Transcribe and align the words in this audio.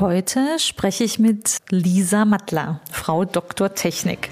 Heute 0.00 0.60
spreche 0.60 1.02
ich 1.02 1.18
mit 1.18 1.56
Lisa 1.70 2.24
Mattler, 2.24 2.80
Frau 2.92 3.24
Dr. 3.24 3.74
Technik. 3.74 4.30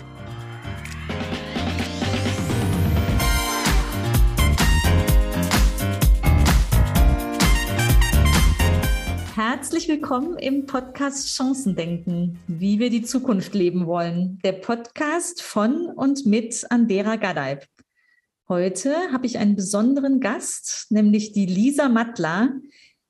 Herzlich 9.35 9.89
willkommen 9.89 10.39
im 10.39 10.67
Podcast 10.67 11.35
Chancendenken, 11.35 12.39
wie 12.47 12.79
wir 12.79 12.91
die 12.91 13.03
Zukunft 13.03 13.53
leben 13.53 13.87
wollen. 13.87 14.39
Der 14.45 14.53
Podcast 14.53 15.43
von 15.43 15.87
und 15.87 16.27
mit 16.27 16.65
Andera 16.71 17.17
Gadeib. 17.17 17.67
Heute 18.49 18.95
habe 19.13 19.27
ich 19.27 19.39
einen 19.39 19.57
besonderen 19.57 20.21
Gast, 20.21 20.87
nämlich 20.91 21.33
die 21.33 21.47
Lisa 21.47 21.89
Mattler. 21.89 22.51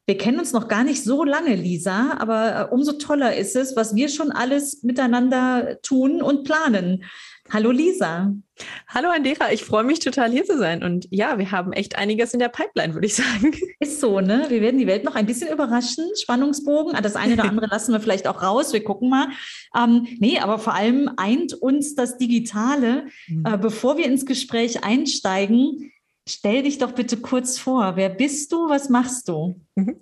Wir 0.09 0.17
kennen 0.17 0.39
uns 0.39 0.53
noch 0.53 0.69
gar 0.69 0.85
nicht 0.85 1.03
so 1.03 1.25
lange, 1.25 1.57
Lisa, 1.57 2.17
aber 2.19 2.61
äh, 2.61 2.73
umso 2.73 2.93
toller 2.93 3.35
ist 3.35 3.57
es, 3.57 3.75
was 3.75 3.97
wir 3.97 4.09
schon 4.09 4.31
alles 4.31 4.85
miteinander 4.85 5.83
tun 5.83 6.23
und 6.23 6.45
planen. 6.45 7.03
Hallo 7.51 7.73
Lisa. 7.73 8.33
Hallo 8.87 9.09
Andera, 9.09 9.53
ich 9.53 9.65
freue 9.65 9.83
mich 9.83 9.99
total 9.99 10.31
hier 10.31 10.45
zu 10.45 10.59
sein. 10.59 10.85
Und 10.85 11.09
ja, 11.11 11.39
wir 11.39 11.51
haben 11.51 11.73
echt 11.73 11.99
einiges 11.99 12.33
in 12.35 12.39
der 12.39 12.49
Pipeline, 12.49 12.95
würde 12.95 13.07
ich 13.07 13.17
sagen. 13.17 13.53
Ist 13.81 14.01
so, 14.01 14.21
ne? 14.21 14.47
Wir 14.49 14.61
werden 14.61 14.79
die 14.79 14.87
Welt 14.87 15.03
noch 15.03 15.17
ein 15.17 15.27
bisschen 15.27 15.53
überraschen. 15.53 16.05
Spannungsbogen. 16.21 16.95
Ah, 16.95 17.01
das 17.01 17.17
eine 17.17 17.35
oder 17.35 17.45
andere 17.45 17.67
lassen 17.67 17.93
wir 17.93 18.01
vielleicht 18.01 18.29
auch 18.29 18.43
raus. 18.43 18.73
Wir 18.73 18.85
gucken 18.85 19.11
mal. 19.11 19.29
Ähm, 19.77 20.07
nee, 20.21 20.39
aber 20.39 20.61
vor 20.61 20.75
allem 20.75 21.11
eint 21.17 21.53
uns 21.53 21.97
das 21.97 22.17
Digitale. 22.17 23.07
Mhm. 23.27 23.45
Äh, 23.45 23.59
bevor 23.59 23.97
wir 23.97 24.07
ins 24.07 24.25
Gespräch 24.25 24.85
einsteigen, 24.85 25.93
stell 26.29 26.63
dich 26.63 26.79
doch 26.79 26.93
bitte 26.93 27.17
kurz 27.19 27.59
vor. 27.59 27.97
Wer 27.97 28.09
bist 28.09 28.53
du? 28.53 28.69
Was 28.69 28.89
machst 28.89 29.29
du? 29.29 29.61
Mhm. 29.77 29.97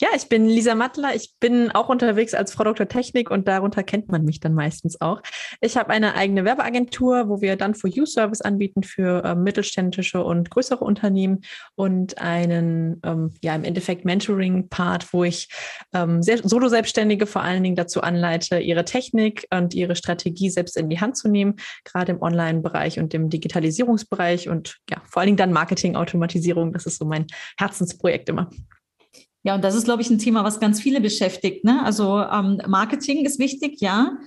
Ja, 0.00 0.08
ich 0.16 0.28
bin 0.28 0.46
Lisa 0.46 0.74
Mattler. 0.74 1.14
Ich 1.14 1.34
bin 1.38 1.70
auch 1.70 1.88
unterwegs 1.88 2.34
als 2.34 2.52
Frau 2.52 2.64
Dr. 2.64 2.88
Technik 2.88 3.30
und 3.30 3.46
darunter 3.46 3.84
kennt 3.84 4.10
man 4.10 4.24
mich 4.24 4.40
dann 4.40 4.52
meistens 4.52 5.00
auch. 5.00 5.22
Ich 5.60 5.76
habe 5.76 5.90
eine 5.90 6.14
eigene 6.16 6.44
Werbeagentur, 6.44 7.28
wo 7.28 7.40
wir 7.40 7.56
dann 7.56 7.76
for 7.76 7.88
You 7.88 8.04
Service 8.04 8.40
anbieten 8.40 8.82
für 8.82 9.24
äh, 9.24 9.34
mittelständische 9.36 10.24
und 10.24 10.50
größere 10.50 10.84
Unternehmen 10.84 11.42
und 11.76 12.18
einen, 12.18 13.00
ähm, 13.04 13.32
ja, 13.42 13.54
im 13.54 13.62
Endeffekt 13.62 14.04
Mentoring-Part, 14.04 15.12
wo 15.12 15.22
ich 15.22 15.48
ähm, 15.94 16.20
Solo-Selbstständige 16.22 17.26
vor 17.26 17.42
allen 17.42 17.62
Dingen 17.62 17.76
dazu 17.76 18.00
anleite, 18.02 18.58
ihre 18.58 18.84
Technik 18.84 19.46
und 19.50 19.72
ihre 19.72 19.94
Strategie 19.94 20.50
selbst 20.50 20.76
in 20.76 20.90
die 20.90 21.00
Hand 21.00 21.16
zu 21.16 21.28
nehmen, 21.28 21.54
gerade 21.84 22.10
im 22.10 22.20
Online-Bereich 22.20 22.98
und 22.98 23.14
im 23.14 23.30
Digitalisierungsbereich 23.30 24.48
und 24.48 24.78
ja, 24.90 25.00
vor 25.08 25.20
allen 25.20 25.28
Dingen 25.28 25.36
dann 25.36 25.52
Marketing-Automatisierung. 25.62 26.72
Das 26.72 26.86
ist 26.86 26.98
so 26.98 27.04
mein 27.04 27.26
Herzensprojekt 27.56 28.28
immer. 28.28 28.50
Ja, 29.44 29.54
und 29.54 29.64
das 29.64 29.74
ist, 29.74 29.84
glaube 29.84 30.02
ich, 30.02 30.10
ein 30.10 30.18
Thema, 30.18 30.44
was 30.44 30.60
ganz 30.60 30.80
viele 30.80 31.00
beschäftigt. 31.00 31.64
Ne? 31.64 31.84
Also 31.84 32.20
ähm, 32.20 32.60
Marketing 32.66 33.24
ist 33.24 33.38
wichtig, 33.38 33.80
ja. 33.80 34.18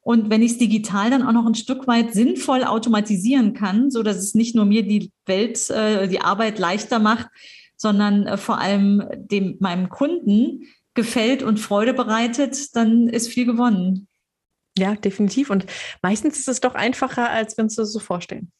Und 0.00 0.30
wenn 0.30 0.42
ich 0.42 0.52
es 0.52 0.58
digital 0.58 1.10
dann 1.10 1.22
auch 1.22 1.32
noch 1.32 1.46
ein 1.46 1.54
Stück 1.54 1.86
weit 1.86 2.12
sinnvoll 2.12 2.64
automatisieren 2.64 3.54
kann, 3.54 3.90
so 3.90 4.02
dass 4.02 4.18
es 4.18 4.34
nicht 4.34 4.54
nur 4.54 4.66
mir 4.66 4.82
die 4.82 5.10
Welt, 5.26 5.70
äh, 5.70 6.08
die 6.08 6.20
Arbeit 6.20 6.58
leichter 6.58 6.98
macht, 6.98 7.28
sondern 7.76 8.26
äh, 8.26 8.36
vor 8.36 8.58
allem 8.58 9.02
dem 9.16 9.56
meinem 9.60 9.88
Kunden 9.88 10.64
gefällt 10.94 11.42
und 11.42 11.58
Freude 11.58 11.94
bereitet, 11.94 12.76
dann 12.76 13.08
ist 13.08 13.28
viel 13.28 13.46
gewonnen. 13.46 14.08
Ja, 14.76 14.94
definitiv. 14.94 15.50
Und 15.50 15.66
meistens 16.02 16.38
ist 16.38 16.48
es 16.48 16.60
doch 16.60 16.74
einfacher, 16.74 17.30
als 17.30 17.56
wir 17.56 17.64
uns 17.64 17.76
das 17.76 17.92
so 17.92 18.00
vorstellen. 18.00 18.50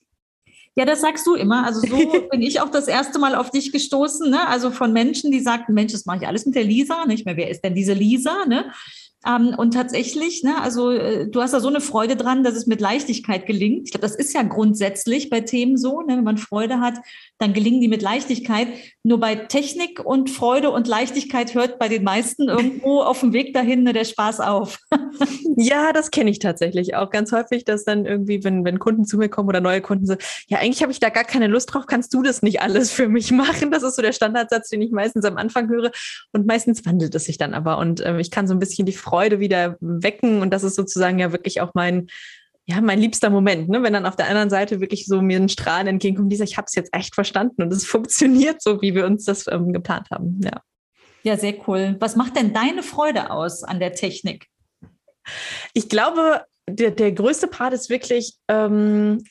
Ja, 0.77 0.84
das 0.84 1.00
sagst 1.00 1.27
du 1.27 1.34
immer. 1.34 1.64
Also 1.64 1.80
so 1.80 1.97
bin 2.30 2.42
ich 2.42 2.61
auch 2.61 2.70
das 2.70 2.89
erste 2.89 3.19
Mal 3.19 3.34
auf 3.34 3.50
dich 3.50 3.72
gestoßen. 3.72 4.30
Ne? 4.30 4.47
Also 4.48 4.70
von 4.70 4.92
Menschen, 4.92 5.30
die 5.30 5.41
sagten, 5.41 5.75
Mensch, 5.75 5.92
das 5.92 6.06
mache 6.06 6.19
ich 6.22 6.27
alles 6.27 6.47
mit 6.47 6.56
der 6.56 6.64
Lisa. 6.64 7.06
Nicht 7.06 7.27
mehr, 7.27 7.36
wer 7.36 7.50
ist 7.50 7.62
denn 7.62 7.75
diese 7.75 7.92
Lisa? 7.92 8.44
Ne? 8.47 8.72
Ähm, 9.27 9.55
und 9.56 9.72
tatsächlich, 9.72 10.42
ne, 10.42 10.61
also 10.61 10.91
äh, 10.91 11.28
du 11.28 11.41
hast 11.41 11.55
da 11.55 11.61
so 11.61 11.69
eine 11.69 11.80
Freude 11.80 12.17
dran, 12.17 12.45
dass 12.45 12.55
es 12.55 12.67
mit 12.67 12.80
Leichtigkeit 12.80 13.47
gelingt. 13.47 13.86
Ich 13.86 13.92
glaube, 13.92 14.06
das 14.06 14.17
ist 14.17 14.34
ja 14.34 14.42
grundsätzlich 14.42 15.30
bei 15.30 15.41
Themen 15.41 15.78
so, 15.78 16.02
ne, 16.02 16.17
wenn 16.17 16.25
man 16.25 16.36
Freude 16.36 16.80
hat, 16.80 16.98
dann 17.39 17.55
gelingen 17.55 17.80
die 17.80 17.89
mit 17.89 18.02
Leichtigkeit. 18.02 18.68
Nur 19.07 19.20
bei 19.20 19.35
Technik 19.35 20.05
und 20.05 20.31
Freude 20.31 20.70
und 20.70 20.89
Leichtigkeit 20.89 21.55
hört 21.55 21.79
bei 21.79 21.89
den 21.89 22.05
meisten 22.05 22.48
irgendwo 22.48 23.03
auf 23.03 23.20
dem 23.20 23.33
Weg 23.33 23.53
dahin 23.53 23.83
ne, 23.83 23.92
der 23.92 24.05
Spaß 24.05 24.41
auf. 24.41 24.79
ja, 25.57 25.92
das 25.92 26.11
kenne 26.11 26.31
ich 26.31 26.39
tatsächlich 26.39 26.95
auch 26.95 27.11
ganz 27.11 27.31
häufig, 27.33 27.64
dass 27.64 27.85
dann 27.85 28.07
irgendwie, 28.07 28.45
wenn, 28.45 28.64
wenn 28.64 28.79
Kunden 28.79 29.05
zu 29.05 29.19
mir 29.19 29.29
kommen 29.29 29.48
oder 29.48 29.61
neue 29.61 29.83
Kunden 29.83 30.07
so, 30.07 30.14
ja, 30.48 30.59
eigentlich 30.59 30.83
habe 30.83 30.93
ich 30.93 31.01
da 31.01 31.11
gar 31.11 31.25
keine 31.25 31.48
Lust 31.48 31.75
drauf, 31.75 31.85
kannst 31.87 32.14
du 32.14 32.23
das 32.23 32.43
nicht 32.43 32.63
alles 32.63 32.91
für 32.91 33.09
mich 33.09 33.31
machen? 33.31 33.70
Das 33.70 33.83
ist 33.83 33.97
so 33.97 34.03
der 34.03 34.13
Standardsatz, 34.13 34.70
den 34.70 34.81
ich 34.81 34.91
meistens 34.91 35.25
am 35.25 35.37
Anfang 35.37 35.69
höre. 35.69 35.91
Und 36.33 36.47
meistens 36.47 36.87
wandelt 36.87 37.14
es 37.14 37.25
sich 37.25 37.37
dann 37.37 37.53
aber. 37.53 37.79
Und 37.79 38.01
äh, 38.01 38.19
ich 38.20 38.31
kann 38.31 38.47
so 38.47 38.55
ein 38.55 38.59
bisschen 38.59 38.87
die 38.87 38.93
Freude 38.93 39.35
Freude 39.35 39.41
wieder 39.41 39.77
wecken. 39.81 40.41
Und 40.41 40.51
das 40.51 40.64
ist 40.64 40.75
sozusagen 40.75 41.19
ja 41.19 41.33
wirklich 41.33 41.61
auch 41.61 41.73
mein, 41.75 42.09
ja, 42.67 42.80
mein 42.80 42.98
liebster 42.98 43.29
Moment, 43.29 43.69
ne? 43.69 43.83
wenn 43.83 43.92
dann 43.92 44.07
auf 44.07 44.17
der 44.17 44.29
anderen 44.29 44.48
Seite 44.48 44.80
wirklich 44.80 45.07
so 45.07 45.20
mir 45.20 45.39
ein 45.39 45.48
Strahlen 45.48 45.86
entgegenkommt, 45.86 46.33
dieser, 46.33 46.45
ich 46.45 46.57
habe 46.57 46.67
es 46.67 46.75
jetzt 46.75 46.95
echt 46.95 47.14
verstanden 47.14 47.63
und 47.63 47.73
es 47.73 47.85
funktioniert 47.86 48.63
so, 48.63 48.80
wie 48.80 48.95
wir 48.95 49.05
uns 49.05 49.25
das 49.25 49.47
ähm, 49.48 49.73
geplant 49.73 50.11
haben. 50.11 50.41
Ja. 50.42 50.63
ja, 51.23 51.36
sehr 51.36 51.55
cool. 51.69 51.97
Was 52.01 52.17
macht 52.17 52.36
denn 52.36 52.55
deine 52.55 52.83
Freude 52.83 53.30
aus 53.30 53.64
an 53.64 53.80
der 53.80 53.92
Technik? 53.92 54.47
Ich 55.75 55.89
glaube, 55.89 56.45
der, 56.69 56.91
der 56.91 57.13
größte 57.13 57.48
Part 57.48 57.75
ist 57.75 57.91
wirklich 57.91 58.36
ähm, 58.48 59.23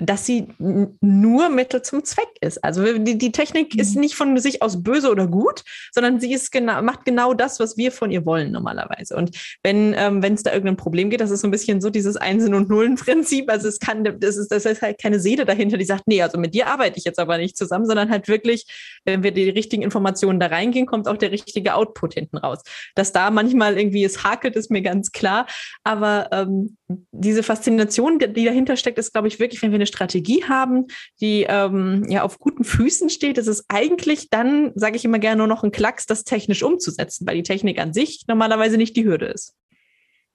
dass 0.00 0.26
sie 0.26 0.48
nur 0.58 1.48
Mittel 1.48 1.82
zum 1.82 2.04
Zweck 2.04 2.28
ist. 2.40 2.62
Also 2.62 2.98
die, 2.98 3.18
die 3.18 3.32
Technik 3.32 3.74
mhm. 3.74 3.80
ist 3.80 3.96
nicht 3.96 4.14
von 4.14 4.38
sich 4.38 4.62
aus 4.62 4.82
böse 4.82 5.10
oder 5.10 5.26
gut, 5.26 5.64
sondern 5.92 6.20
sie 6.20 6.32
ist 6.32 6.52
genau, 6.52 6.80
macht 6.82 7.04
genau 7.04 7.34
das, 7.34 7.58
was 7.58 7.76
wir 7.76 7.92
von 7.92 8.10
ihr 8.10 8.24
wollen 8.24 8.52
normalerweise. 8.52 9.16
Und 9.16 9.36
wenn 9.62 9.94
ähm, 9.96 10.22
wenn 10.22 10.34
es 10.34 10.44
da 10.44 10.52
irgendein 10.52 10.76
Problem 10.76 11.10
geht, 11.10 11.20
das 11.20 11.30
ist 11.30 11.40
so 11.40 11.48
ein 11.48 11.50
bisschen 11.50 11.80
so 11.80 11.90
dieses 11.90 12.16
Einsen- 12.16 12.54
und 12.54 12.68
Nullen-Prinzip. 12.68 13.50
Also 13.50 13.68
es 13.68 13.80
kann, 13.80 14.04
das 14.20 14.36
ist, 14.36 14.52
das 14.52 14.64
ist 14.64 14.82
halt 14.82 15.00
keine 15.00 15.18
Seele 15.18 15.44
dahinter, 15.44 15.76
die 15.76 15.84
sagt, 15.84 16.06
nee, 16.06 16.22
also 16.22 16.38
mit 16.38 16.54
dir 16.54 16.68
arbeite 16.68 16.98
ich 16.98 17.04
jetzt 17.04 17.18
aber 17.18 17.36
nicht 17.38 17.56
zusammen, 17.56 17.86
sondern 17.86 18.10
halt 18.10 18.28
wirklich, 18.28 18.66
wenn 19.04 19.22
wir 19.22 19.32
die 19.32 19.50
richtigen 19.50 19.82
Informationen 19.82 20.38
da 20.38 20.46
reingehen, 20.46 20.86
kommt 20.86 21.08
auch 21.08 21.16
der 21.16 21.32
richtige 21.32 21.74
Output 21.74 22.14
hinten 22.14 22.38
raus. 22.38 22.60
Dass 22.94 23.12
da 23.12 23.30
manchmal 23.30 23.76
irgendwie 23.76 24.04
es 24.04 24.22
hakelt, 24.22 24.54
ist 24.56 24.70
mir 24.70 24.82
ganz 24.82 25.10
klar. 25.10 25.46
Aber 25.82 26.28
ähm, 26.30 26.77
diese 27.12 27.42
Faszination, 27.42 28.18
die 28.18 28.44
dahinter 28.44 28.76
steckt, 28.76 28.98
ist, 28.98 29.12
glaube 29.12 29.28
ich, 29.28 29.38
wirklich, 29.38 29.60
wenn 29.60 29.70
wir 29.70 29.76
eine 29.76 29.86
Strategie 29.86 30.44
haben, 30.44 30.86
die 31.20 31.44
ähm, 31.48 32.06
ja 32.08 32.22
auf 32.22 32.38
guten 32.38 32.64
Füßen 32.64 33.10
steht, 33.10 33.36
ist 33.36 33.46
es 33.46 33.64
eigentlich 33.68 34.30
dann, 34.30 34.72
sage 34.74 34.96
ich 34.96 35.04
immer 35.04 35.18
gerne, 35.18 35.38
nur 35.38 35.46
noch 35.46 35.64
ein 35.64 35.70
Klacks, 35.70 36.06
das 36.06 36.24
technisch 36.24 36.62
umzusetzen, 36.62 37.26
weil 37.26 37.36
die 37.36 37.42
Technik 37.42 37.78
an 37.78 37.92
sich 37.92 38.24
normalerweise 38.26 38.78
nicht 38.78 38.96
die 38.96 39.04
Hürde 39.04 39.26
ist. 39.26 39.54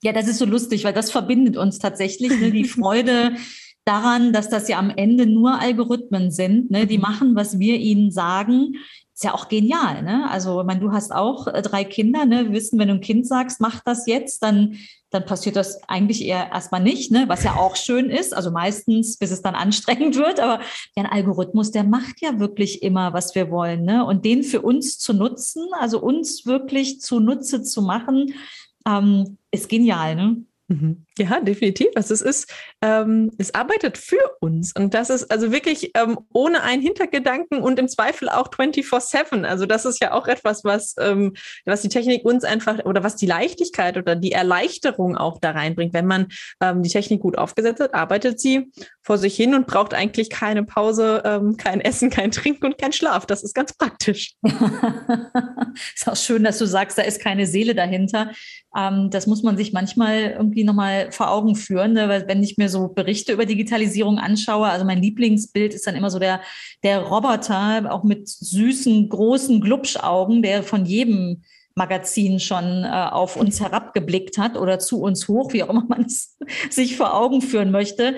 Ja, 0.03 0.12
das 0.12 0.28
ist 0.28 0.38
so 0.38 0.46
lustig, 0.46 0.84
weil 0.84 0.94
das 0.94 1.12
verbindet 1.12 1.58
uns 1.58 1.80
tatsächlich, 1.80 2.40
ne? 2.40 2.52
die 2.52 2.63
Freude 2.66 3.36
daran, 3.86 4.31
dass 4.31 4.50
das 4.50 4.68
ja 4.68 4.78
am 4.78 4.92
Ende 4.92 5.25
nur 5.25 5.59
Algorithmen 5.59 6.30
sind, 6.30 6.69
ne? 6.69 6.86
die 6.86 6.97
mhm. 6.97 7.03
machen, 7.03 7.36
was 7.36 7.58
wir 7.58 7.78
ihnen 7.78 8.12
sagen. 8.12 8.75
Ist 9.16 9.24
ja 9.24 9.36
auch 9.36 9.47
genial, 9.47 10.02
ne? 10.02 10.28
Also, 10.31 10.62
ich 10.62 10.66
meine, 10.66 10.80
du 10.80 10.92
hast 10.92 11.13
auch 11.13 11.46
äh, 11.46 11.62
drei 11.62 11.84
Kinder, 11.84 12.25
ne? 12.25 12.46
Wir 12.46 12.53
wissen, 12.53 12.80
wenn 12.80 12.88
du 12.88 12.96
ein 12.96 13.02
Kind 13.02 13.28
sagst, 13.28 13.62
mach 13.62 13.80
das 13.81 14.08
jetzt, 14.08 14.42
dann 14.42 14.75
dann 15.13 15.25
passiert 15.25 15.56
das 15.56 15.79
eigentlich 15.88 16.25
eher 16.25 16.51
erstmal 16.51 16.81
nicht, 16.81 17.12
ne? 17.12 17.25
was 17.28 17.44
ja 17.44 17.56
auch 17.56 17.75
schön 17.75 18.09
ist. 18.09 18.35
Also 18.35 18.50
meistens, 18.50 19.18
bis 19.18 19.31
es 19.31 19.44
dann 19.44 19.53
anstrengend 19.53 20.16
wird. 20.18 20.40
Aber 20.40 20.59
ein 20.96 21.06
Algorithmus, 21.06 21.72
der 21.72 21.84
macht 21.84 22.22
ja 22.22 22.40
wirklich 22.40 22.81
immer, 22.81 23.13
was 23.13 23.35
wir 23.35 23.51
wollen. 23.51 23.84
Ne? 23.84 24.03
Und 24.06 24.25
den 24.25 24.44
für 24.44 24.62
uns 24.62 24.97
zu 24.97 25.13
nutzen, 25.13 25.68
also 25.79 26.01
uns 26.01 26.46
wirklich 26.47 27.00
zunutze 27.00 27.62
zu 27.62 27.84
machen, 27.84 28.34
ähm, 28.88 29.38
ist 29.51 29.69
genial. 29.69 30.16
Ne? 30.16 30.46
Mhm. 30.69 31.06
Ja, 31.18 31.41
definitiv. 31.41 31.88
Also 31.96 32.13
es 32.13 32.22
ist, 32.22 32.51
ähm, 32.81 33.31
es 33.38 33.53
arbeitet 33.53 33.97
für 33.97 34.38
uns 34.40 34.74
und 34.74 34.94
das 34.94 35.09
ist 35.09 35.29
also 35.29 35.51
wirklich 35.51 35.91
ähm, 35.94 36.18
ohne 36.31 36.63
einen 36.63 36.81
Hintergedanken 36.81 37.62
und 37.62 37.79
im 37.79 37.90
Zweifel 37.90 38.29
auch 38.29 38.50
24/7. 38.50 39.44
Also 39.44 39.66
das 39.66 39.84
ist 39.85 40.01
ja 40.01 40.13
auch 40.13 40.28
etwas, 40.28 40.63
was 40.63 40.96
ähm, 41.00 41.34
was 41.66 41.81
die 41.81 41.90
Technik 41.90 42.24
uns 42.24 42.46
einfach 42.46 42.85
oder 42.85 43.03
was 43.03 43.18
die 43.18 43.25
Leichtigkeit 43.25 43.97
oder 43.97 44.16
die 44.16 44.31
Erleichterung 44.31 45.18
auch 45.18 45.39
da 45.39 45.51
reinbringt. 45.51 45.94
Wenn 45.94 46.07
man 46.07 46.27
ähm, 46.62 46.81
die 46.81 46.89
Technik 46.89 47.21
gut 47.21 47.38
aufgesetzt 47.38 47.81
hat, 47.81 47.94
arbeitet 47.94 48.39
sie 48.39 48.71
vor 49.01 49.18
sich 49.18 49.36
hin 49.36 49.56
und 49.56 49.68
braucht 49.68 49.94
eigentlich 49.94 50.30
keine 50.30 50.63
Pause, 50.63 51.21
ähm, 51.25 51.57
kein 51.57 51.81
Essen, 51.81 52.09
kein 52.09 52.31
Trinken 52.31 52.68
und 52.68 52.77
kein 52.77 52.94
Schlaf. 52.94 53.25
Das 53.25 53.44
ist 53.44 53.54
ganz 53.54 53.74
praktisch. 53.74 54.36
ist 55.94 56.07
auch 56.07 56.16
schön, 56.16 56.45
dass 56.45 56.57
du 56.57 56.66
sagst, 56.66 56.98
da 56.98 57.01
ist 57.01 57.21
keine 57.21 57.45
Seele 57.45 57.75
dahinter. 57.75 58.31
Ähm, 58.75 59.10
das 59.10 59.28
muss 59.28 59.44
man 59.44 59.58
sich 59.58 59.74
manchmal 59.74 60.31
irgendwie 60.38 60.64
nochmal 60.64 61.12
vor 61.12 61.31
Augen 61.31 61.56
führen, 61.56 61.94
ne? 61.94 62.10
weil 62.10 62.28
wenn 62.28 62.44
ich 62.44 62.58
mir 62.58 62.70
so 62.70 62.88
Berichte 62.88 63.34
über 63.34 63.46
Digitalisierung 63.46 64.18
anschaue, 64.18 64.68
also 64.68 64.86
mein 64.86 65.02
Lieblingsbild 65.02 65.74
ist 65.74 65.86
dann 65.86 65.96
immer 65.96 66.10
so 66.10 66.20
der, 66.20 66.42
der 66.84 67.00
Roboter, 67.00 67.92
auch 67.92 68.04
mit 68.04 68.28
süßen, 68.28 69.10
großen 69.10 69.62
Glubschaugen, 69.62 70.42
der 70.42 70.64
von 70.64 70.86
jedem 70.86 71.44
Magazin 71.75 72.40
schon 72.40 72.84
äh, 72.84 73.08
auf 73.12 73.36
uns 73.36 73.60
herabgeblickt 73.60 74.38
hat 74.38 74.58
oder 74.58 74.80
zu 74.80 75.02
uns 75.02 75.28
hoch, 75.28 75.54
wie 75.54 75.64
auch 75.64 75.69
immer 75.69 75.86
man 75.88 76.02
es 76.06 76.38
sich 76.69 76.98
vor 76.98 77.16
Augen 77.16 77.42
führen 77.42 77.72
möchte. 77.72 78.16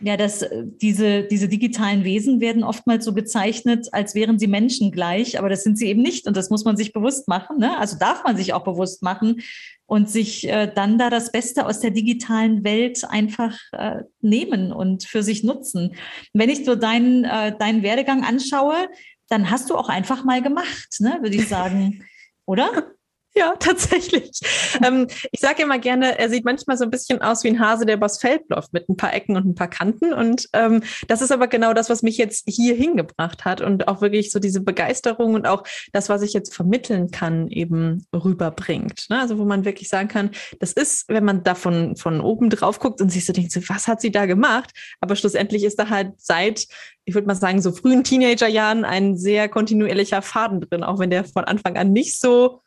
Ja, 0.00 0.16
dass 0.16 0.42
äh, 0.42 0.64
diese, 0.64 1.24
diese 1.24 1.48
digitalen 1.48 2.04
Wesen 2.04 2.40
werden 2.40 2.64
oftmals 2.64 3.04
so 3.04 3.14
gezeichnet, 3.14 3.88
als 3.92 4.14
wären 4.14 4.38
sie 4.38 4.46
menschengleich, 4.46 5.38
aber 5.38 5.48
das 5.48 5.62
sind 5.62 5.78
sie 5.78 5.86
eben 5.86 6.02
nicht 6.02 6.26
und 6.26 6.36
das 6.36 6.50
muss 6.50 6.64
man 6.64 6.76
sich 6.76 6.92
bewusst 6.92 7.28
machen. 7.28 7.58
Ne? 7.58 7.78
Also 7.78 7.96
darf 7.98 8.24
man 8.24 8.36
sich 8.36 8.52
auch 8.52 8.64
bewusst 8.64 9.02
machen 9.02 9.42
und 9.86 10.10
sich 10.10 10.48
äh, 10.48 10.70
dann 10.74 10.98
da 10.98 11.10
das 11.10 11.30
Beste 11.30 11.66
aus 11.66 11.80
der 11.80 11.90
digitalen 11.90 12.64
Welt 12.64 13.04
einfach 13.08 13.56
äh, 13.72 14.02
nehmen 14.20 14.72
und 14.72 15.04
für 15.04 15.22
sich 15.22 15.44
nutzen. 15.44 15.94
Wenn 16.32 16.50
ich 16.50 16.64
so 16.64 16.74
deinen, 16.74 17.24
äh, 17.24 17.56
deinen 17.56 17.82
Werdegang 17.82 18.24
anschaue, 18.24 18.88
dann 19.28 19.50
hast 19.50 19.70
du 19.70 19.76
auch 19.76 19.88
einfach 19.88 20.24
mal 20.24 20.42
gemacht, 20.42 20.88
ne? 20.98 21.18
würde 21.22 21.36
ich 21.36 21.48
sagen. 21.48 22.04
Oder? 22.46 22.93
Ja, 23.36 23.54
tatsächlich. 23.58 24.38
ähm, 24.84 25.08
ich 25.32 25.40
sage 25.40 25.62
immer 25.62 25.78
gerne, 25.78 26.18
er 26.18 26.30
sieht 26.30 26.44
manchmal 26.44 26.76
so 26.76 26.84
ein 26.84 26.90
bisschen 26.90 27.20
aus 27.20 27.42
wie 27.42 27.48
ein 27.48 27.60
Hase, 27.60 27.84
der 27.84 27.96
übers 27.96 28.18
Feld 28.18 28.42
läuft 28.48 28.72
mit 28.72 28.88
ein 28.88 28.96
paar 28.96 29.12
Ecken 29.12 29.36
und 29.36 29.44
ein 29.44 29.54
paar 29.54 29.68
Kanten. 29.68 30.12
Und 30.12 30.48
ähm, 30.52 30.82
das 31.08 31.20
ist 31.20 31.32
aber 31.32 31.48
genau 31.48 31.74
das, 31.74 31.90
was 31.90 32.02
mich 32.02 32.16
jetzt 32.16 32.44
hier 32.46 32.74
hingebracht 32.74 33.44
hat 33.44 33.60
und 33.60 33.88
auch 33.88 34.00
wirklich 34.00 34.30
so 34.30 34.38
diese 34.38 34.60
Begeisterung 34.60 35.34
und 35.34 35.46
auch 35.46 35.64
das, 35.92 36.08
was 36.08 36.22
ich 36.22 36.32
jetzt 36.32 36.54
vermitteln 36.54 37.10
kann, 37.10 37.48
eben 37.48 38.06
rüberbringt. 38.14 39.06
Ne? 39.10 39.20
Also 39.20 39.38
wo 39.38 39.44
man 39.44 39.64
wirklich 39.64 39.88
sagen 39.88 40.08
kann, 40.08 40.30
das 40.60 40.72
ist, 40.72 41.08
wenn 41.08 41.24
man 41.24 41.42
da 41.42 41.56
von, 41.56 41.96
von 41.96 42.20
oben 42.20 42.50
drauf 42.50 42.78
guckt 42.78 43.00
und 43.00 43.10
sich 43.10 43.26
so 43.26 43.32
denkt, 43.32 43.50
so, 43.50 43.60
was 43.68 43.88
hat 43.88 44.00
sie 44.00 44.12
da 44.12 44.26
gemacht? 44.26 44.70
Aber 45.00 45.16
schlussendlich 45.16 45.64
ist 45.64 45.78
da 45.78 45.90
halt 45.90 46.12
seit 46.18 46.66
ich 47.06 47.14
würde 47.14 47.26
mal 47.26 47.34
sagen, 47.34 47.60
so 47.60 47.70
frühen 47.70 48.02
Teenagerjahren 48.02 48.86
ein 48.86 49.18
sehr 49.18 49.50
kontinuierlicher 49.50 50.22
Faden 50.22 50.62
drin, 50.62 50.82
auch 50.82 50.98
wenn 50.98 51.10
der 51.10 51.24
von 51.24 51.44
Anfang 51.44 51.76
an 51.76 51.92
nicht 51.92 52.18
so 52.18 52.62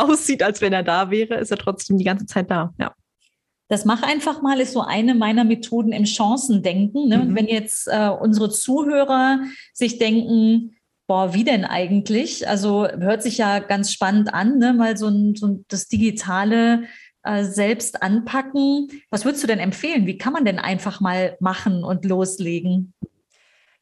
aussieht, 0.00 0.42
als 0.42 0.60
wenn 0.60 0.72
er 0.72 0.82
da 0.82 1.10
wäre, 1.10 1.36
ist 1.36 1.50
er 1.50 1.58
trotzdem 1.58 1.98
die 1.98 2.04
ganze 2.04 2.26
Zeit 2.26 2.50
da. 2.50 2.72
Ja. 2.78 2.94
Das 3.68 3.84
mach 3.84 4.02
einfach 4.02 4.42
mal 4.42 4.58
ist 4.60 4.72
so 4.72 4.80
eine 4.80 5.14
meiner 5.14 5.44
Methoden 5.44 5.92
im 5.92 6.04
Chancendenken. 6.04 7.08
Ne? 7.08 7.18
Mhm. 7.18 7.36
Wenn 7.36 7.46
jetzt 7.46 7.86
äh, 7.86 8.08
unsere 8.08 8.50
Zuhörer 8.50 9.40
sich 9.72 9.98
denken, 9.98 10.76
boah, 11.06 11.34
wie 11.34 11.44
denn 11.44 11.64
eigentlich? 11.64 12.48
Also 12.48 12.88
hört 12.88 13.22
sich 13.22 13.38
ja 13.38 13.60
ganz 13.60 13.92
spannend 13.92 14.34
an, 14.34 14.58
ne? 14.58 14.72
mal 14.72 14.96
so, 14.96 15.06
ein, 15.06 15.36
so 15.36 15.64
das 15.68 15.86
digitale 15.86 16.84
äh, 17.22 17.44
selbst 17.44 18.02
anpacken. 18.02 18.88
Was 19.10 19.24
würdest 19.24 19.42
du 19.44 19.46
denn 19.46 19.60
empfehlen? 19.60 20.06
Wie 20.06 20.18
kann 20.18 20.32
man 20.32 20.44
denn 20.44 20.58
einfach 20.58 21.00
mal 21.00 21.36
machen 21.38 21.84
und 21.84 22.04
loslegen? 22.04 22.92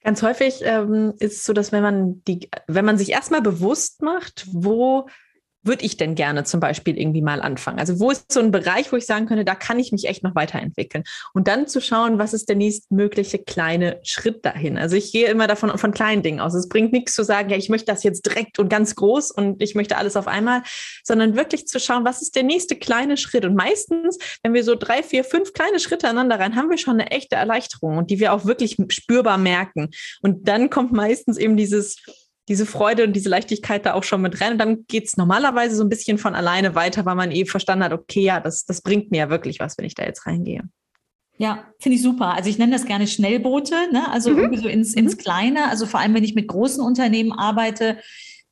Ganz 0.02 0.22
häufig 0.22 0.60
ähm, 0.62 1.14
ist 1.18 1.36
es 1.36 1.44
so, 1.44 1.52
dass 1.52 1.72
wenn 1.72 1.82
man 1.82 2.22
die, 2.24 2.48
wenn 2.66 2.84
man 2.84 2.98
sich 2.98 3.10
erstmal 3.10 3.42
bewusst 3.42 4.02
macht, 4.02 4.46
wo 4.50 5.06
würde 5.62 5.84
ich 5.84 5.96
denn 5.96 6.14
gerne 6.14 6.44
zum 6.44 6.60
Beispiel 6.60 6.98
irgendwie 6.98 7.22
mal 7.22 7.40
anfangen? 7.40 7.78
Also 7.78 8.00
wo 8.00 8.10
ist 8.10 8.32
so 8.32 8.40
ein 8.40 8.50
Bereich, 8.50 8.92
wo 8.92 8.96
ich 8.96 9.06
sagen 9.06 9.26
könnte, 9.26 9.44
da 9.44 9.54
kann 9.54 9.78
ich 9.78 9.92
mich 9.92 10.06
echt 10.06 10.22
noch 10.22 10.34
weiterentwickeln? 10.34 11.04
Und 11.34 11.48
dann 11.48 11.66
zu 11.66 11.80
schauen, 11.80 12.18
was 12.18 12.32
ist 12.32 12.48
der 12.48 12.56
nächstmögliche 12.56 13.38
kleine 13.38 14.00
Schritt 14.02 14.44
dahin? 14.44 14.78
Also 14.78 14.96
ich 14.96 15.12
gehe 15.12 15.28
immer 15.28 15.46
davon 15.46 15.76
von 15.76 15.92
kleinen 15.92 16.22
Dingen 16.22 16.40
aus. 16.40 16.54
Es 16.54 16.68
bringt 16.68 16.92
nichts 16.92 17.14
zu 17.14 17.24
sagen, 17.24 17.50
ja, 17.50 17.56
ich 17.56 17.68
möchte 17.68 17.92
das 17.92 18.02
jetzt 18.02 18.26
direkt 18.26 18.58
und 18.58 18.68
ganz 18.68 18.94
groß 18.94 19.30
und 19.30 19.62
ich 19.62 19.74
möchte 19.74 19.96
alles 19.96 20.16
auf 20.16 20.28
einmal, 20.28 20.62
sondern 21.04 21.36
wirklich 21.36 21.66
zu 21.66 21.80
schauen, 21.80 22.04
was 22.04 22.22
ist 22.22 22.36
der 22.36 22.44
nächste 22.44 22.76
kleine 22.76 23.16
Schritt? 23.16 23.44
Und 23.44 23.54
meistens, 23.54 24.18
wenn 24.42 24.54
wir 24.54 24.64
so 24.64 24.74
drei, 24.74 25.02
vier, 25.02 25.24
fünf 25.24 25.52
kleine 25.52 25.80
Schritte 25.80 26.08
aneinander 26.08 26.38
rein, 26.38 26.56
haben 26.56 26.70
wir 26.70 26.78
schon 26.78 26.94
eine 26.94 27.10
echte 27.10 27.36
Erleichterung 27.36 27.98
und 27.98 28.10
die 28.10 28.20
wir 28.20 28.32
auch 28.32 28.44
wirklich 28.44 28.76
spürbar 28.90 29.38
merken. 29.38 29.90
Und 30.22 30.48
dann 30.48 30.70
kommt 30.70 30.92
meistens 30.92 31.36
eben 31.36 31.56
dieses 31.56 31.96
diese 32.48 32.66
Freude 32.66 33.04
und 33.04 33.14
diese 33.14 33.28
Leichtigkeit 33.28 33.86
da 33.86 33.94
auch 33.94 34.04
schon 34.04 34.22
mit 34.22 34.40
rein. 34.40 34.52
Und 34.52 34.58
dann 34.58 34.84
geht's 34.88 35.16
normalerweise 35.16 35.76
so 35.76 35.84
ein 35.84 35.88
bisschen 35.88 36.18
von 36.18 36.34
alleine 36.34 36.74
weiter, 36.74 37.04
weil 37.04 37.14
man 37.14 37.30
eben 37.30 37.46
eh 37.46 37.50
verstanden 37.50 37.84
hat, 37.84 37.92
okay, 37.92 38.22
ja, 38.22 38.40
das, 38.40 38.64
das 38.64 38.80
bringt 38.80 39.10
mir 39.10 39.18
ja 39.18 39.30
wirklich 39.30 39.60
was, 39.60 39.76
wenn 39.78 39.84
ich 39.84 39.94
da 39.94 40.04
jetzt 40.04 40.26
reingehe. 40.26 40.62
Ja, 41.36 41.64
finde 41.78 41.96
ich 41.96 42.02
super. 42.02 42.34
Also 42.34 42.50
ich 42.50 42.58
nenne 42.58 42.72
das 42.72 42.84
gerne 42.84 43.06
Schnellboote, 43.06 43.74
ne? 43.92 44.10
also 44.10 44.30
mhm. 44.30 44.38
irgendwie 44.38 44.62
so 44.62 44.68
ins, 44.68 44.94
ins 44.94 45.14
mhm. 45.14 45.18
Kleine. 45.18 45.68
Also 45.68 45.86
vor 45.86 46.00
allem, 46.00 46.14
wenn 46.14 46.24
ich 46.24 46.34
mit 46.34 46.48
großen 46.48 46.82
Unternehmen 46.82 47.32
arbeite, 47.32 47.98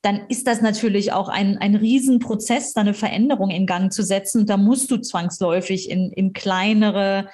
dann 0.01 0.21
ist 0.29 0.47
das 0.47 0.61
natürlich 0.61 1.11
auch 1.11 1.27
ein, 1.27 1.57
ein 1.57 1.75
Riesenprozess, 1.75 2.73
da 2.73 2.81
eine 2.81 2.93
Veränderung 2.93 3.49
in 3.49 3.65
Gang 3.65 3.91
zu 3.91 4.03
setzen. 4.03 4.41
Und 4.41 4.49
da 4.49 4.55
musst 4.55 4.89
du 4.89 4.97
zwangsläufig 4.97 5.89
in, 5.89 6.11
in 6.13 6.31
kleinere 6.31 7.29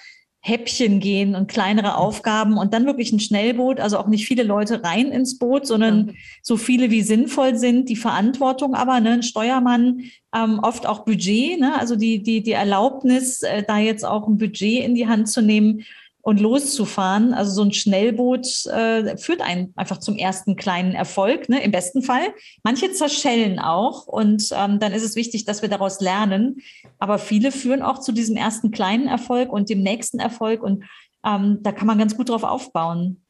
Häppchen 0.45 1.00
gehen 1.00 1.36
und 1.36 1.48
kleinere 1.48 1.92
mhm. 1.92 1.95
Aufgaben 1.95 2.57
und 2.57 2.74
dann 2.74 2.86
wirklich 2.86 3.13
ein 3.13 3.22
Schnellboot, 3.22 3.80
also 3.80 3.98
auch 3.98 4.07
nicht 4.07 4.28
viele 4.28 4.44
Leute 4.44 4.84
rein 4.84 5.07
ins 5.07 5.38
Boot, 5.38 5.66
sondern 5.66 6.10
ja. 6.10 6.13
so 6.42 6.57
viele 6.57 6.92
wie 6.92 7.01
sinnvoll 7.01 7.56
sind, 7.56 7.88
die 7.88 7.95
Verantwortung 7.95 8.75
aber, 8.75 9.00
ne, 9.00 9.12
ein 9.12 9.24
Steuermann, 9.24 10.01
ähm, 10.36 10.60
oft 10.62 10.86
auch 10.86 11.06
Budget, 11.06 11.62
ne, 11.62 11.80
also 11.80 11.95
die, 11.95 12.22
die, 12.22 12.44
die 12.44 12.51
Erlaubnis, 12.51 13.42
äh, 13.44 13.63
da 13.66 13.80
jetzt 13.80 14.04
auch 14.04 14.28
ein 14.28 14.38
Budget 14.38 14.84
in 14.84 14.95
die 14.95 15.07
Hand 15.07 15.30
zu 15.30 15.42
nehmen 15.42 15.86
und 16.24 16.40
loszufahren. 16.40 17.34
Also 17.34 17.52
so 17.52 17.62
ein 17.64 17.74
Schnellboot 17.74 18.66
äh, 18.68 19.18
führt 19.18 19.42
einen 19.42 19.74
einfach 19.75 19.98
zum 19.98 20.16
ersten 20.16 20.56
kleinen 20.56 20.94
Erfolg, 20.94 21.50
ne, 21.50 21.62
im 21.62 21.72
besten 21.72 22.02
Fall. 22.02 22.34
Manche 22.64 22.92
zerschellen 22.94 23.60
auch 23.60 24.08
und 24.08 24.50
ähm, 24.54 24.80
dann 24.80 24.94
ist 24.94 25.04
es 25.04 25.18
wichtig, 25.18 25.44
dass 25.44 25.62
wir 25.62 25.70
daraus 25.70 26.00
lernen. 26.00 26.58
Aber 26.98 27.20
viele 27.20 27.52
führen 27.52 27.81
auch 27.81 28.00
zu 28.00 28.14
diesem 28.14 28.38
ersten 28.38 28.72
kleinen 28.72 29.08
Erfolg 29.08 29.52
und 29.52 29.70
dem 29.70 29.81
nächsten 29.81 30.20
Erfolg 30.20 30.64
und 30.64 30.86
ähm, 31.25 31.60
da 31.62 31.74
kann 31.74 31.88
man 31.88 31.98
ganz 31.98 32.16
gut 32.16 32.30
drauf 32.30 32.44
aufbauen. 32.44 33.22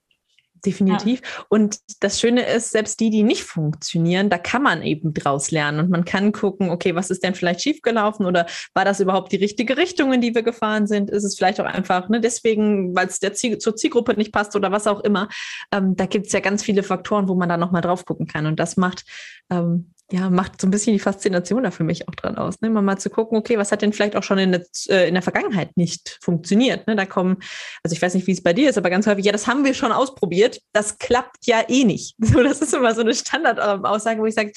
Definitiv. 0.65 1.21
Ja. 1.21 1.45
Und 1.49 1.79
das 1.99 2.19
Schöne 2.19 2.45
ist, 2.45 2.71
selbst 2.71 2.99
die, 2.99 3.09
die 3.09 3.23
nicht 3.23 3.43
funktionieren, 3.43 4.29
da 4.29 4.37
kann 4.37 4.63
man 4.63 4.81
eben 4.81 5.13
draus 5.13 5.51
lernen 5.51 5.79
und 5.79 5.89
man 5.89 6.05
kann 6.05 6.31
gucken, 6.31 6.69
okay, 6.69 6.95
was 6.95 7.09
ist 7.09 7.23
denn 7.23 7.35
vielleicht 7.35 7.61
schiefgelaufen 7.61 8.25
oder 8.25 8.45
war 8.73 8.85
das 8.85 9.01
überhaupt 9.01 9.31
die 9.33 9.37
richtige 9.37 9.75
Richtung, 9.75 10.13
in 10.13 10.21
die 10.21 10.33
wir 10.33 10.43
gefahren 10.43 10.87
sind? 10.87 11.09
Ist 11.09 11.25
es 11.25 11.35
vielleicht 11.35 11.59
auch 11.59 11.65
einfach 11.65 12.07
ne, 12.07 12.21
deswegen, 12.21 12.95
weil 12.95 13.07
es 13.07 13.19
der 13.19 13.33
Ziel, 13.33 13.57
zur 13.57 13.75
Zielgruppe 13.75 14.13
nicht 14.13 14.31
passt 14.31 14.55
oder 14.55 14.71
was 14.71 14.87
auch 14.87 15.01
immer? 15.01 15.27
Ähm, 15.71 15.95
da 15.97 16.05
gibt 16.05 16.27
es 16.27 16.31
ja 16.31 16.39
ganz 16.39 16.63
viele 16.63 16.83
Faktoren, 16.83 17.27
wo 17.27 17.35
man 17.35 17.49
da 17.49 17.57
nochmal 17.57 17.81
drauf 17.81 18.05
gucken 18.05 18.27
kann 18.27 18.45
und 18.45 18.59
das 18.59 18.77
macht 18.77 19.03
ähm, 19.49 19.93
ja, 20.11 20.29
macht 20.29 20.59
so 20.59 20.67
ein 20.67 20.71
bisschen 20.71 20.93
die 20.93 20.99
Faszination 20.99 21.63
da 21.63 21.71
für 21.71 21.83
mich 21.83 22.07
auch 22.07 22.15
dran 22.15 22.37
aus. 22.37 22.61
Ne? 22.61 22.69
Mal, 22.69 22.81
mal 22.81 22.97
zu 22.97 23.09
gucken, 23.09 23.37
okay, 23.37 23.57
was 23.57 23.71
hat 23.71 23.81
denn 23.81 23.93
vielleicht 23.93 24.15
auch 24.15 24.23
schon 24.23 24.37
in 24.37 24.51
der, 24.51 24.65
äh, 24.89 25.07
in 25.07 25.13
der 25.13 25.23
Vergangenheit 25.23 25.75
nicht 25.77 26.19
funktioniert? 26.21 26.87
Ne? 26.87 26.95
Da 26.95 27.05
kommen, 27.05 27.37
also 27.83 27.95
ich 27.95 28.01
weiß 28.01 28.13
nicht, 28.13 28.27
wie 28.27 28.33
es 28.33 28.43
bei 28.43 28.53
dir 28.53 28.69
ist, 28.69 28.77
aber 28.77 28.89
ganz 28.89 29.07
häufig, 29.07 29.25
ja, 29.25 29.31
das 29.31 29.47
haben 29.47 29.63
wir 29.63 29.73
schon 29.73 29.91
ausprobiert. 29.91 30.59
Das 30.73 30.97
klappt 30.97 31.45
ja 31.45 31.63
eh 31.67 31.83
nicht. 31.83 32.15
So, 32.33 32.41
das 32.41 32.61
ist 32.61 32.73
immer 32.73 32.95
so 32.95 33.01
eine 33.01 33.13
Standardaussage, 33.13 34.19
wo 34.19 34.25
ich 34.25 34.33
sage, 34.33 34.53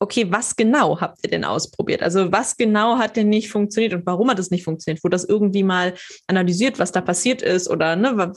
okay, 0.00 0.26
was 0.32 0.56
genau 0.56 0.98
habt 1.00 1.18
ihr 1.22 1.30
denn 1.30 1.44
ausprobiert? 1.44 2.02
Also 2.02 2.32
was 2.32 2.56
genau 2.56 2.96
hat 2.96 3.16
denn 3.16 3.28
nicht 3.28 3.50
funktioniert 3.50 3.92
und 3.92 4.06
warum 4.06 4.30
hat 4.30 4.38
es 4.38 4.50
nicht 4.50 4.64
funktioniert? 4.64 5.04
Wurde 5.04 5.14
das 5.14 5.24
irgendwie 5.24 5.62
mal 5.62 5.94
analysiert, 6.26 6.78
was 6.78 6.90
da 6.90 7.02
passiert 7.02 7.42
ist 7.42 7.68
oder 7.68 7.96
ne, 7.96 8.32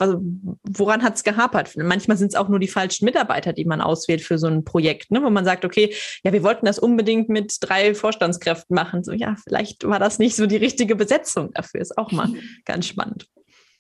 woran 0.63 1.01
hat 1.03 1.15
es 1.15 1.23
gehapert? 1.23 1.75
Manchmal 1.77 2.17
sind 2.17 2.27
es 2.27 2.35
auch 2.35 2.49
nur 2.49 2.59
die 2.59 2.67
falschen 2.67 3.05
Mitarbeiter, 3.05 3.53
die 3.53 3.63
man 3.63 3.79
auswählt 3.79 4.21
für 4.21 4.37
so 4.37 4.47
ein 4.47 4.65
Projekt, 4.65 5.09
ne, 5.09 5.23
wo 5.23 5.29
man 5.29 5.45
sagt, 5.45 5.63
okay, 5.63 5.95
ja, 6.23 6.33
wir 6.33 6.43
wollten 6.43 6.65
das 6.65 6.79
unbedingt 6.79 7.29
mit 7.29 7.55
drei 7.61 7.95
Vorstandskräften 7.95 8.75
machen. 8.75 9.05
So, 9.05 9.13
ja, 9.13 9.37
vielleicht 9.41 9.85
war 9.85 9.99
das 9.99 10.19
nicht 10.19 10.35
so 10.35 10.45
die 10.45 10.57
richtige 10.57 10.97
Besetzung 10.97 11.53
dafür. 11.53 11.79
Ist 11.79 11.97
auch 11.97 12.11
mal 12.11 12.27
ganz 12.65 12.87
spannend. 12.87 13.27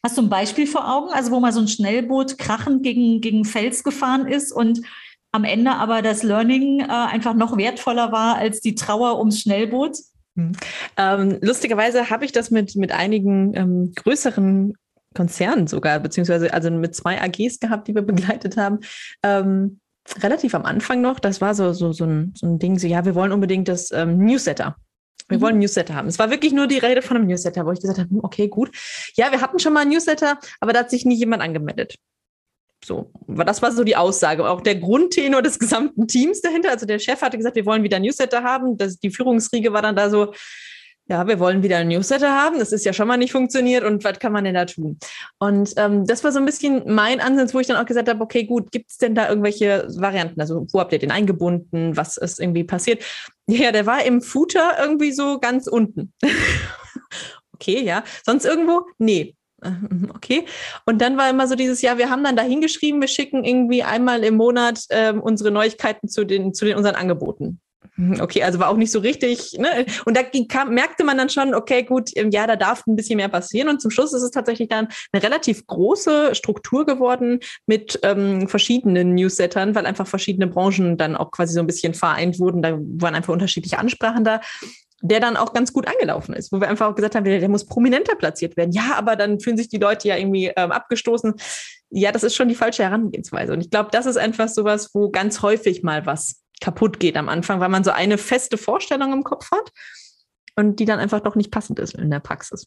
Hast 0.05 0.17
du 0.17 0.21
ein 0.21 0.29
Beispiel 0.29 0.67
vor 0.67 0.89
Augen, 0.89 1.11
also 1.13 1.31
wo 1.31 1.39
mal 1.39 1.53
so 1.53 1.59
ein 1.59 1.67
Schnellboot 1.67 2.37
krachend 2.37 2.83
gegen, 2.83 3.19
gegen 3.19 3.45
Fels 3.45 3.83
gefahren 3.83 4.27
ist 4.27 4.51
und 4.53 4.81
am 5.33 5.43
Ende 5.43 5.71
aber 5.71 6.01
das 6.01 6.23
Learning 6.23 6.79
äh, 6.79 6.85
einfach 6.87 7.33
noch 7.33 7.57
wertvoller 7.57 8.11
war 8.11 8.37
als 8.37 8.61
die 8.61 8.75
Trauer 8.75 9.19
ums 9.19 9.41
Schnellboot? 9.41 9.97
Hm. 10.37 10.53
Ähm, 10.95 11.37
lustigerweise 11.41 12.09
habe 12.09 12.23
ich 12.23 12.31
das 12.31 12.51
mit, 12.51 12.75
mit 12.75 12.91
einigen 12.91 13.53
ähm, 13.55 13.91
größeren 13.95 14.73
Konzernen 15.13 15.67
sogar, 15.67 15.99
beziehungsweise 15.99 16.53
also 16.53 16.71
mit 16.71 16.95
zwei 16.95 17.21
AGs 17.21 17.59
gehabt, 17.59 17.87
die 17.87 17.95
wir 17.95 18.01
begleitet 18.03 18.57
haben. 18.57 18.79
Ähm, 19.23 19.79
relativ 20.21 20.53
am 20.53 20.65
Anfang 20.65 21.01
noch, 21.01 21.19
das 21.19 21.41
war 21.41 21.55
so, 21.55 21.73
so, 21.73 21.93
so, 21.93 22.05
ein, 22.05 22.33
so 22.35 22.47
ein 22.47 22.59
Ding, 22.59 22.77
so 22.77 22.87
ja, 22.87 23.05
wir 23.05 23.15
wollen 23.15 23.31
unbedingt 23.31 23.67
das 23.67 23.91
ähm, 23.91 24.17
Newsletter. 24.17 24.75
Wir 25.29 25.37
mhm. 25.37 25.41
wollen 25.41 25.59
Newsletter 25.59 25.95
haben. 25.95 26.07
Es 26.07 26.19
war 26.19 26.29
wirklich 26.29 26.53
nur 26.53 26.67
die 26.67 26.77
Rede 26.77 27.01
von 27.01 27.17
einem 27.17 27.27
Newsletter, 27.27 27.65
wo 27.65 27.71
ich 27.71 27.81
gesagt 27.81 27.99
habe, 27.99 28.09
hm, 28.09 28.19
okay, 28.23 28.49
gut. 28.49 28.69
Ja, 29.15 29.31
wir 29.31 29.41
hatten 29.41 29.59
schon 29.59 29.73
mal 29.73 29.81
ein 29.81 29.89
Newsletter, 29.89 30.37
aber 30.59 30.73
da 30.73 30.79
hat 30.81 30.91
sich 30.91 31.05
nie 31.05 31.15
jemand 31.15 31.41
angemeldet. 31.41 31.95
So, 32.83 33.11
das 33.27 33.61
war 33.61 33.71
so 33.71 33.83
die 33.83 33.95
Aussage. 33.95 34.47
Auch 34.47 34.61
der 34.61 34.75
Grundtenor 34.75 35.41
des 35.41 35.59
gesamten 35.59 36.07
Teams 36.07 36.41
dahinter. 36.41 36.71
Also 36.71 36.85
der 36.85 36.99
Chef 36.99 37.21
hatte 37.21 37.37
gesagt, 37.37 37.55
wir 37.55 37.65
wollen 37.65 37.83
wieder 37.83 37.99
Newsletter 37.99 38.43
haben. 38.43 38.77
Das, 38.77 38.99
die 38.99 39.09
Führungsriege 39.09 39.71
war 39.73 39.81
dann 39.81 39.95
da 39.95 40.09
so, 40.09 40.33
ja, 41.07 41.27
wir 41.27 41.39
wollen 41.39 41.63
wieder 41.63 41.77
ein 41.77 41.89
Newsletter 41.89 42.31
haben. 42.31 42.59
Das 42.59 42.71
ist 42.71 42.85
ja 42.85 42.93
schon 42.93 43.07
mal 43.07 43.17
nicht 43.17 43.31
funktioniert. 43.31 43.83
Und 43.83 44.03
was 44.03 44.19
kann 44.19 44.31
man 44.31 44.45
denn 44.45 44.53
da 44.53 44.65
tun? 44.65 44.97
Und 45.39 45.73
ähm, 45.77 46.05
das 46.05 46.23
war 46.23 46.31
so 46.31 46.39
ein 46.39 46.45
bisschen 46.45 46.83
mein 46.85 47.19
Ansatz, 47.19 47.53
wo 47.53 47.59
ich 47.59 47.67
dann 47.67 47.77
auch 47.77 47.85
gesagt 47.85 48.09
habe, 48.09 48.21
okay, 48.21 48.43
gut, 48.45 48.71
gibt 48.71 48.91
es 48.91 48.97
denn 48.97 49.15
da 49.15 49.27
irgendwelche 49.27 49.87
Varianten? 49.97 50.39
Also 50.39 50.65
wo 50.71 50.79
habt 50.79 50.93
ihr 50.93 50.99
den 50.99 51.11
eingebunden? 51.11 51.95
Was 51.97 52.17
ist 52.17 52.39
irgendwie 52.39 52.63
passiert? 52.63 53.03
Ja, 53.47 53.71
der 53.71 53.85
war 53.85 54.03
im 54.05 54.21
Footer 54.21 54.77
irgendwie 54.79 55.11
so 55.11 55.39
ganz 55.39 55.67
unten. 55.67 56.13
okay, 57.53 57.81
ja. 57.83 58.03
Sonst 58.25 58.45
irgendwo? 58.45 58.85
Nee. 58.97 59.35
Okay. 60.15 60.45
Und 60.85 61.01
dann 61.01 61.17
war 61.17 61.29
immer 61.29 61.47
so 61.47 61.55
dieses 61.55 61.81
Jahr, 61.81 61.97
wir 61.97 62.09
haben 62.09 62.23
dann 62.23 62.35
da 62.35 62.43
hingeschrieben, 62.43 63.01
wir 63.01 63.07
schicken 63.07 63.43
irgendwie 63.43 63.83
einmal 63.83 64.23
im 64.23 64.35
Monat 64.35 64.85
ähm, 64.89 65.21
unsere 65.21 65.51
Neuigkeiten 65.51 66.07
zu 66.07 66.25
den, 66.25 66.53
zu 66.53 66.65
den 66.65 66.77
unseren 66.77 66.95
Angeboten. 66.95 67.59
okay, 68.21 68.43
also 68.43 68.59
war 68.59 68.69
auch 68.69 68.77
nicht 68.77 68.91
so 68.91 68.99
richtig. 68.99 69.53
Ne? 69.59 69.85
Und 70.05 70.17
da 70.17 70.23
kam, 70.23 70.73
merkte 70.73 71.03
man 71.03 71.17
dann 71.17 71.29
schon, 71.29 71.53
okay, 71.53 71.83
gut, 71.83 72.09
ja, 72.15 72.47
da 72.47 72.55
darf 72.55 72.85
ein 72.87 72.95
bisschen 72.95 73.17
mehr 73.17 73.29
passieren. 73.29 73.69
Und 73.69 73.81
zum 73.81 73.91
Schluss 73.91 74.13
ist 74.13 74.23
es 74.23 74.31
tatsächlich 74.31 74.69
dann 74.69 74.87
eine 75.11 75.23
relativ 75.23 75.65
große 75.67 76.35
Struktur 76.35 76.85
geworden 76.85 77.39
mit 77.65 77.99
ähm, 78.03 78.47
verschiedenen 78.47 79.15
Newslettern, 79.15 79.75
weil 79.75 79.85
einfach 79.85 80.07
verschiedene 80.07 80.47
Branchen 80.47 80.97
dann 80.97 81.15
auch 81.15 81.31
quasi 81.31 81.53
so 81.53 81.59
ein 81.59 81.67
bisschen 81.67 81.93
vereint 81.93 82.39
wurden. 82.39 82.61
Da 82.61 82.77
waren 82.79 83.15
einfach 83.15 83.33
unterschiedliche 83.33 83.77
Ansprachen 83.77 84.23
da 84.23 84.41
der 85.05 85.19
dann 85.19 85.35
auch 85.35 85.51
ganz 85.51 85.73
gut 85.73 85.85
angelaufen 85.85 86.33
ist, 86.33 86.53
wo 86.53 86.61
wir 86.61 86.69
einfach 86.69 86.89
auch 86.89 86.95
gesagt 86.95 87.13
haben, 87.15 87.25
der, 87.25 87.39
der 87.39 87.49
muss 87.49 87.65
prominenter 87.65 88.15
platziert 88.15 88.55
werden. 88.55 88.71
Ja, 88.71 88.93
aber 88.95 89.17
dann 89.17 89.41
fühlen 89.41 89.57
sich 89.57 89.67
die 89.67 89.77
Leute 89.77 90.07
ja 90.07 90.15
irgendwie 90.15 90.51
ähm, 90.55 90.71
abgestoßen. 90.71 91.33
Ja, 91.89 92.13
das 92.13 92.23
ist 92.23 92.35
schon 92.35 92.47
die 92.47 92.55
falsche 92.55 92.83
Herangehensweise. 92.83 93.51
Und 93.51 93.59
ich 93.59 93.69
glaube, 93.69 93.89
das 93.91 94.05
ist 94.05 94.15
einfach 94.15 94.47
sowas, 94.47 94.91
wo 94.93 95.09
ganz 95.09 95.41
häufig 95.41 95.83
mal 95.83 96.05
was 96.05 96.41
kaputt 96.61 97.01
geht 97.01 97.17
am 97.17 97.27
Anfang, 97.27 97.59
weil 97.59 97.67
man 97.67 97.83
so 97.83 97.91
eine 97.91 98.17
feste 98.17 98.57
Vorstellung 98.57 99.11
im 99.11 99.25
Kopf 99.25 99.51
hat 99.51 99.71
und 100.55 100.79
die 100.79 100.85
dann 100.85 100.99
einfach 100.99 101.19
doch 101.19 101.35
nicht 101.35 101.51
passend 101.51 101.79
ist 101.79 101.95
in 101.95 102.09
der 102.09 102.21
Praxis. 102.21 102.65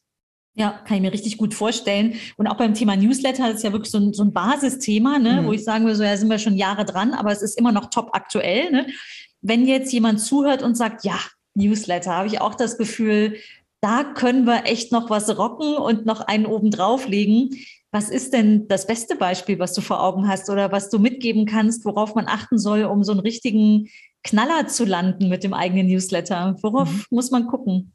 Ja, 0.54 0.72
kann 0.86 0.98
ich 0.98 1.02
mir 1.02 1.12
richtig 1.12 1.38
gut 1.38 1.54
vorstellen. 1.54 2.16
Und 2.36 2.48
auch 2.48 2.58
beim 2.58 2.74
Thema 2.74 2.96
Newsletter, 2.96 3.50
ist 3.50 3.64
ja 3.64 3.72
wirklich 3.72 3.90
so 3.90 3.98
ein, 3.98 4.12
so 4.12 4.24
ein 4.24 4.34
Basisthema, 4.34 5.18
ne, 5.18 5.40
mhm. 5.40 5.46
wo 5.46 5.52
ich 5.52 5.64
sagen 5.64 5.84
würde, 5.84 5.96
so 5.96 6.02
ja, 6.02 6.14
sind 6.18 6.28
wir 6.28 6.38
schon 6.38 6.56
Jahre 6.56 6.84
dran, 6.84 7.14
aber 7.14 7.32
es 7.32 7.40
ist 7.40 7.58
immer 7.58 7.72
noch 7.72 7.88
top 7.88 8.10
aktuell. 8.12 8.70
Ne? 8.70 8.86
Wenn 9.40 9.66
jetzt 9.66 9.90
jemand 9.92 10.20
zuhört 10.20 10.62
und 10.62 10.76
sagt, 10.76 11.04
ja, 11.04 11.18
Newsletter, 11.56 12.12
habe 12.12 12.28
ich 12.28 12.40
auch 12.40 12.54
das 12.54 12.78
Gefühl, 12.78 13.36
da 13.80 14.04
können 14.04 14.46
wir 14.46 14.64
echt 14.64 14.92
noch 14.92 15.10
was 15.10 15.36
rocken 15.36 15.76
und 15.76 16.06
noch 16.06 16.20
einen 16.20 16.46
oben 16.46 16.70
drauflegen. 16.70 17.50
Was 17.92 18.10
ist 18.10 18.32
denn 18.32 18.68
das 18.68 18.86
beste 18.86 19.16
Beispiel, 19.16 19.58
was 19.58 19.72
du 19.72 19.80
vor 19.80 20.02
Augen 20.02 20.28
hast 20.28 20.50
oder 20.50 20.72
was 20.72 20.90
du 20.90 20.98
mitgeben 20.98 21.46
kannst, 21.46 21.84
worauf 21.84 22.14
man 22.14 22.26
achten 22.26 22.58
soll, 22.58 22.84
um 22.84 23.04
so 23.04 23.12
einen 23.12 23.20
richtigen 23.20 23.88
Knaller 24.22 24.66
zu 24.66 24.84
landen 24.84 25.28
mit 25.28 25.44
dem 25.44 25.54
eigenen 25.54 25.86
Newsletter? 25.86 26.56
Worauf 26.62 26.90
mhm. 26.90 27.04
muss 27.10 27.30
man 27.30 27.46
gucken? 27.46 27.92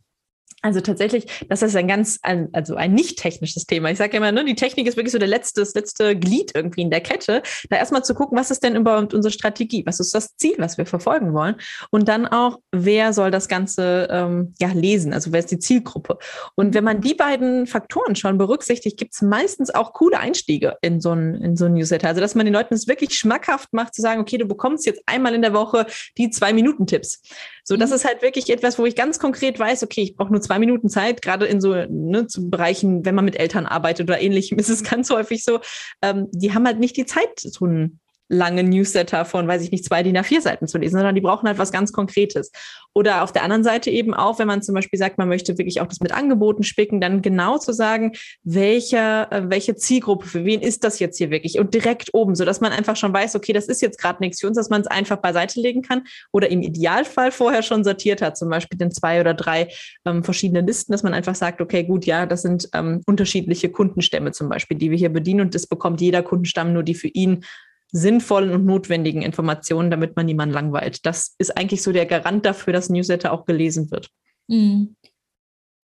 Also 0.64 0.80
tatsächlich, 0.80 1.26
das 1.50 1.64
ist 1.64 1.76
ein 1.76 1.88
ganz, 1.88 2.20
ein, 2.22 2.50
also 2.54 2.76
ein 2.76 2.94
nicht 2.94 3.18
technisches 3.18 3.66
Thema. 3.66 3.90
Ich 3.90 3.98
sage 3.98 4.18
immer, 4.18 4.32
ne, 4.32 4.46
die 4.46 4.56
Technik 4.56 4.88
ist 4.88 4.96
wirklich 4.96 5.12
so 5.12 5.18
der 5.18 5.28
letzte, 5.28 5.62
das 5.62 5.74
letzte 5.74 6.16
Glied 6.16 6.52
irgendwie 6.54 6.82
in 6.82 6.92
der 6.92 7.02
Kette. 7.02 7.42
Da 7.70 7.78
erstmal 7.78 8.04
zu 8.04 8.14
gucken, 8.14 8.38
was 8.38 8.52
ist 8.52 8.64
denn 8.64 8.76
überhaupt 8.76 9.14
unsere 9.14 9.32
Strategie? 9.32 9.84
Was 9.88 10.00
ist 10.00 10.14
das 10.14 10.36
Ziel, 10.38 10.56
was 10.60 10.78
wir 10.78 10.86
verfolgen 10.86 11.34
wollen? 11.34 11.56
Und 11.90 12.08
dann 12.08 12.28
auch, 12.28 12.60
wer 12.72 13.12
soll 13.12 13.32
das 13.32 13.48
Ganze 13.48 14.08
ähm, 14.12 14.54
ja, 14.60 14.70
lesen? 14.70 15.14
Also 15.14 15.32
wer 15.32 15.40
ist 15.40 15.50
die 15.50 15.58
Zielgruppe? 15.58 16.20
Und 16.56 16.76
wenn 16.76 16.84
man 16.84 17.02
die 17.02 17.16
beiden 17.16 17.66
Faktoren 17.66 18.16
schon 18.16 18.38
berücksichtigt, 18.38 18.98
gibt 18.98 19.16
es 19.16 19.24
meistens 19.24 19.74
auch 19.74 19.94
coole 19.94 20.20
Einstiege 20.20 20.78
in 20.82 21.02
so 21.02 21.12
ein, 21.12 21.36
in 21.42 21.58
so 21.58 21.66
ein 21.66 21.74
Newsletter. 21.74 22.08
Also 22.08 22.22
dass 22.22 22.36
man 22.36 22.46
den 22.46 22.54
Leuten 22.54 22.76
es 22.76 22.88
wirklich 22.88 23.18
schmackhaft 23.18 23.74
macht, 23.74 23.96
zu 23.96 24.02
sagen, 24.04 24.22
okay, 24.22 24.38
du 24.38 24.46
bekommst 24.46 24.86
jetzt 24.86 25.02
einmal 25.08 25.34
in 25.34 25.42
der 25.42 25.54
Woche 25.54 25.88
die 26.20 26.30
zwei 26.30 26.54
Minuten 26.54 26.86
Tipps. 26.86 27.22
So, 27.64 27.78
das 27.78 27.92
mhm. 27.92 27.96
ist 27.96 28.06
halt 28.06 28.22
wirklich 28.22 28.50
etwas, 28.50 28.78
wo 28.78 28.86
ich 28.86 28.96
ganz 28.96 29.20
konkret 29.20 29.58
weiß, 29.58 29.84
okay, 29.84 30.02
ich 30.02 30.16
brauche 30.16 30.32
nur 30.32 30.42
zwei 30.42 30.60
Minuten 30.60 30.90
Zeit, 30.90 31.22
gerade 31.22 31.46
in 31.46 31.62
so 31.62 31.74
ne, 31.74 32.28
zu 32.28 32.50
Bereichen, 32.50 33.06
wenn 33.06 33.16
man 33.16 33.26
mit 33.26 33.40
Eltern 33.40 33.66
arbeitet 33.66 34.10
oder 34.10 34.20
ähnlichem, 34.20 34.60
ist 34.60 34.70
es 34.70 34.84
ganz 34.84 35.10
häufig 35.10 35.44
so, 35.44 35.60
ähm, 36.02 36.28
die 36.32 36.54
haben 36.54 36.66
halt 36.66 36.80
nicht 36.80 36.98
die 36.98 37.06
Zeit, 37.06 37.40
so 37.40 37.66
ein 37.66 38.01
lange 38.32 38.64
Newsletter 38.64 39.26
von, 39.26 39.48
weiß 39.48 39.62
ich 39.62 39.72
nicht, 39.72 39.84
zwei 39.84 40.04
DIN 40.04 40.18
A4 40.18 40.42
Seiten 40.42 40.68
zu 40.68 40.78
lesen, 40.78 40.96
sondern 40.96 41.16
die 41.16 41.22
brauchen 41.22 41.48
halt 41.48 41.58
was 41.58 41.72
ganz 41.72 41.92
Konkretes. 41.92 42.52
Oder 42.94 43.24
auf 43.24 43.32
der 43.32 43.44
anderen 43.44 43.64
Seite 43.64 43.90
eben 43.90 44.14
auch, 44.14 44.40
wenn 44.40 44.48
man 44.48 44.62
zum 44.62 44.74
Beispiel 44.74 44.98
sagt, 44.98 45.18
man 45.18 45.28
möchte 45.28 45.58
wirklich 45.58 45.82
auch 45.82 45.88
das 45.88 46.00
mit 46.00 46.14
Angeboten 46.14 46.64
spicken, 46.64 47.02
dann 47.02 47.22
genau 47.22 47.58
zu 47.58 47.74
sagen, 47.74 48.14
welche, 48.44 49.28
äh, 49.32 49.44
welche 49.46 49.76
Zielgruppe, 49.76 50.28
für 50.28 50.46
wen 50.46 50.62
ist 50.62 50.84
das 50.84 51.00
jetzt 51.00 51.18
hier 51.18 51.30
wirklich? 51.30 51.60
Und 51.60 51.74
direkt 51.74 52.14
oben, 52.14 52.36
so 52.36 52.46
dass 52.46 52.62
man 52.62 52.72
einfach 52.72 52.96
schon 52.96 53.14
weiß, 53.14 53.36
okay, 53.36 53.54
das 53.54 53.68
ist 53.68 53.82
jetzt 53.82 54.00
gerade 54.00 54.22
nichts 54.22 54.40
für 54.40 54.48
uns, 54.48 54.58
dass 54.58 54.70
man 54.70 54.82
es 54.82 54.88
einfach 54.88 55.18
beiseite 55.18 55.60
legen 55.60 55.82
kann 55.82 56.04
oder 56.32 56.50
im 56.50 56.62
Idealfall 56.62 57.32
vorher 57.32 57.64
schon 57.64 57.84
sortiert 57.84 58.22
hat, 58.22 58.38
zum 58.38 58.50
Beispiel 58.50 58.82
in 58.82 58.92
zwei 58.92 59.20
oder 59.20 59.34
drei 59.34 59.68
ähm, 60.06 60.24
verschiedene 60.24 60.62
Listen, 60.62 60.92
dass 60.92 61.04
man 61.04 61.14
einfach 61.14 61.36
sagt, 61.36 61.62
okay, 61.62 61.84
gut, 61.84 62.06
ja, 62.06 62.26
das 62.26 62.42
sind 62.42 62.70
ähm, 62.74 63.02
unterschiedliche 63.06 63.70
Kundenstämme 63.70 64.32
zum 64.32 64.50
Beispiel, 64.50 64.78
die 64.78 64.90
wir 64.90 64.98
hier 64.98 65.12
bedienen 65.12 65.42
und 65.42 65.56
das 65.56 65.68
bekommt 65.68 66.02
jeder 66.02 66.24
Kundenstamm 66.24 66.74
nur 66.74 66.84
die 66.84 66.96
für 66.96 67.08
ihn 67.08 67.44
sinnvollen 67.92 68.52
und 68.52 68.66
notwendigen 68.66 69.22
Informationen, 69.22 69.92
damit 69.92 70.16
man 70.16 70.26
niemanden 70.26 70.54
langweilt. 70.54 71.06
Das 71.06 71.36
ist 71.38 71.58
eigentlich 71.58 71.84
so 71.84 71.92
der 71.92 72.06
Garant 72.06 72.46
dafür, 72.46 72.74
dass 72.74 72.90
Newsletter 72.90 73.34
auch 73.34 73.46
gelesen 73.46 73.92
wird. 73.92 74.10
Mhm. 74.48 74.96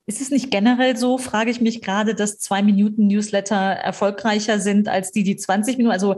Ist 0.10 0.22
es 0.22 0.32
nicht 0.32 0.52
generell 0.52 0.96
so, 0.96 1.18
frage 1.18 1.52
ich 1.52 1.60
mich 1.60 1.82
gerade, 1.82 2.16
dass 2.16 2.40
zwei 2.40 2.64
Minuten 2.64 3.08
Newsletter 3.08 3.56
erfolgreicher 3.56 4.60
sind 4.60 4.88
als 4.88 5.12
die, 5.12 5.24
die 5.24 5.36
20 5.36 5.78
Minuten? 5.78 5.92
Also 5.92 6.16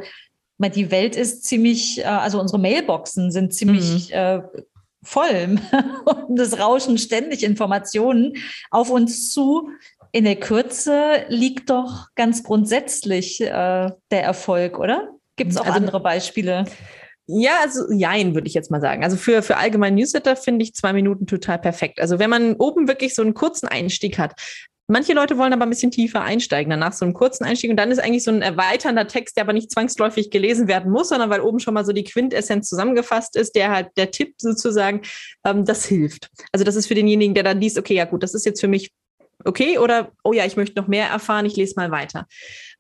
die 0.60 0.92
Welt 0.92 1.16
ist 1.16 1.44
ziemlich, 1.44 2.00
äh, 2.00 2.04
also 2.04 2.40
unsere 2.40 2.60
Mailboxen 2.60 3.32
sind 3.32 3.54
ziemlich 3.54 4.10
mhm. 4.10 4.16
äh, 4.16 4.42
voll 5.02 5.60
und 6.28 6.40
es 6.40 6.60
rauschen 6.60 7.00
ständig 7.00 7.44
Informationen 7.44 8.34
auf 8.70 8.92
uns 8.92 9.32
zu. 9.32 9.70
In 10.12 10.24
der 10.24 10.36
Kürze 10.36 11.26
liegt 11.30 11.70
doch 11.70 12.08
ganz 12.16 12.44
grundsätzlich 12.44 13.42
äh, 13.42 13.46
der 13.48 14.24
Erfolg, 14.24 14.78
oder? 14.78 15.10
Gibt 15.40 15.52
es 15.52 15.58
auch 15.58 15.66
also, 15.66 15.78
andere 15.78 16.00
Beispiele? 16.00 16.66
Ja, 17.26 17.52
also 17.62 17.92
jein, 17.92 18.34
würde 18.34 18.48
ich 18.48 18.54
jetzt 18.54 18.72
mal 18.72 18.82
sagen. 18.82 19.04
Also 19.04 19.18
für, 19.18 19.42
für 19.42 19.58
allgemein 19.58 19.96
Newsletter 19.96 20.36
finde 20.36 20.64
ich 20.64 20.74
zwei 20.74 20.94
Minuten 20.94 21.28
total 21.28 21.60
perfekt. 21.60 22.00
Also 22.00 22.20
wenn 22.20 22.30
man 22.30 22.56
oben 22.56 22.88
wirklich 22.88 23.16
so 23.16 23.22
einen 23.22 23.34
kurzen 23.34 23.68
Einstieg 23.68 24.18
hat, 24.18 24.34
Manche 24.92 25.14
Leute 25.14 25.38
wollen 25.38 25.54
aber 25.54 25.68
ein 25.68 25.70
bisschen 25.70 25.92
tiefer 25.92 26.24
einsteigen, 26.24 26.72
danach 26.72 26.94
so 26.94 27.06
einen 27.06 27.14
kurzen 27.14 27.44
Einstieg. 27.44 27.70
Und 27.70 27.78
dann 27.78 27.92
ist 27.92 28.00
eigentlich 28.00 28.24
so 28.24 28.32
ein 28.32 28.42
erweiternder 28.42 29.06
Text, 29.06 29.38
der 29.38 29.44
aber 29.44 29.54
nicht 29.54 29.70
zwangsläufig 29.70 30.32
gelesen 30.32 30.68
werden 30.68 30.92
muss, 30.92 31.10
sondern 31.10 31.30
weil 31.30 31.42
oben 31.42 31.60
schon 31.60 31.76
mal 31.76 31.86
so 31.86 31.94
die 31.94 32.04
Quintessenz 32.04 32.68
zusammengefasst 32.68 33.36
ist, 33.36 33.56
der 33.56 33.70
halt 33.70 33.90
der 33.98 34.10
Tipp 34.10 34.34
sozusagen, 34.40 35.02
ähm, 35.46 35.64
das 35.64 35.86
hilft. 35.86 36.32
Also 36.52 36.66
das 36.66 36.76
ist 36.76 36.88
für 36.88 36.96
denjenigen, 36.96 37.36
der 37.36 37.44
dann 37.44 37.62
liest, 37.62 37.78
okay, 37.78 37.94
ja 37.94 38.06
gut, 38.06 38.24
das 38.24 38.34
ist 38.34 38.48
jetzt 38.48 38.62
für 38.62 38.68
mich 38.68 38.90
okay 39.46 39.78
oder 39.78 40.12
oh 40.24 40.34
ja, 40.34 40.46
ich 40.46 40.58
möchte 40.58 40.80
noch 40.80 40.88
mehr 40.88 41.08
erfahren, 41.08 41.46
ich 41.46 41.56
lese 41.56 41.76
mal 41.76 41.92
weiter. 41.92 42.28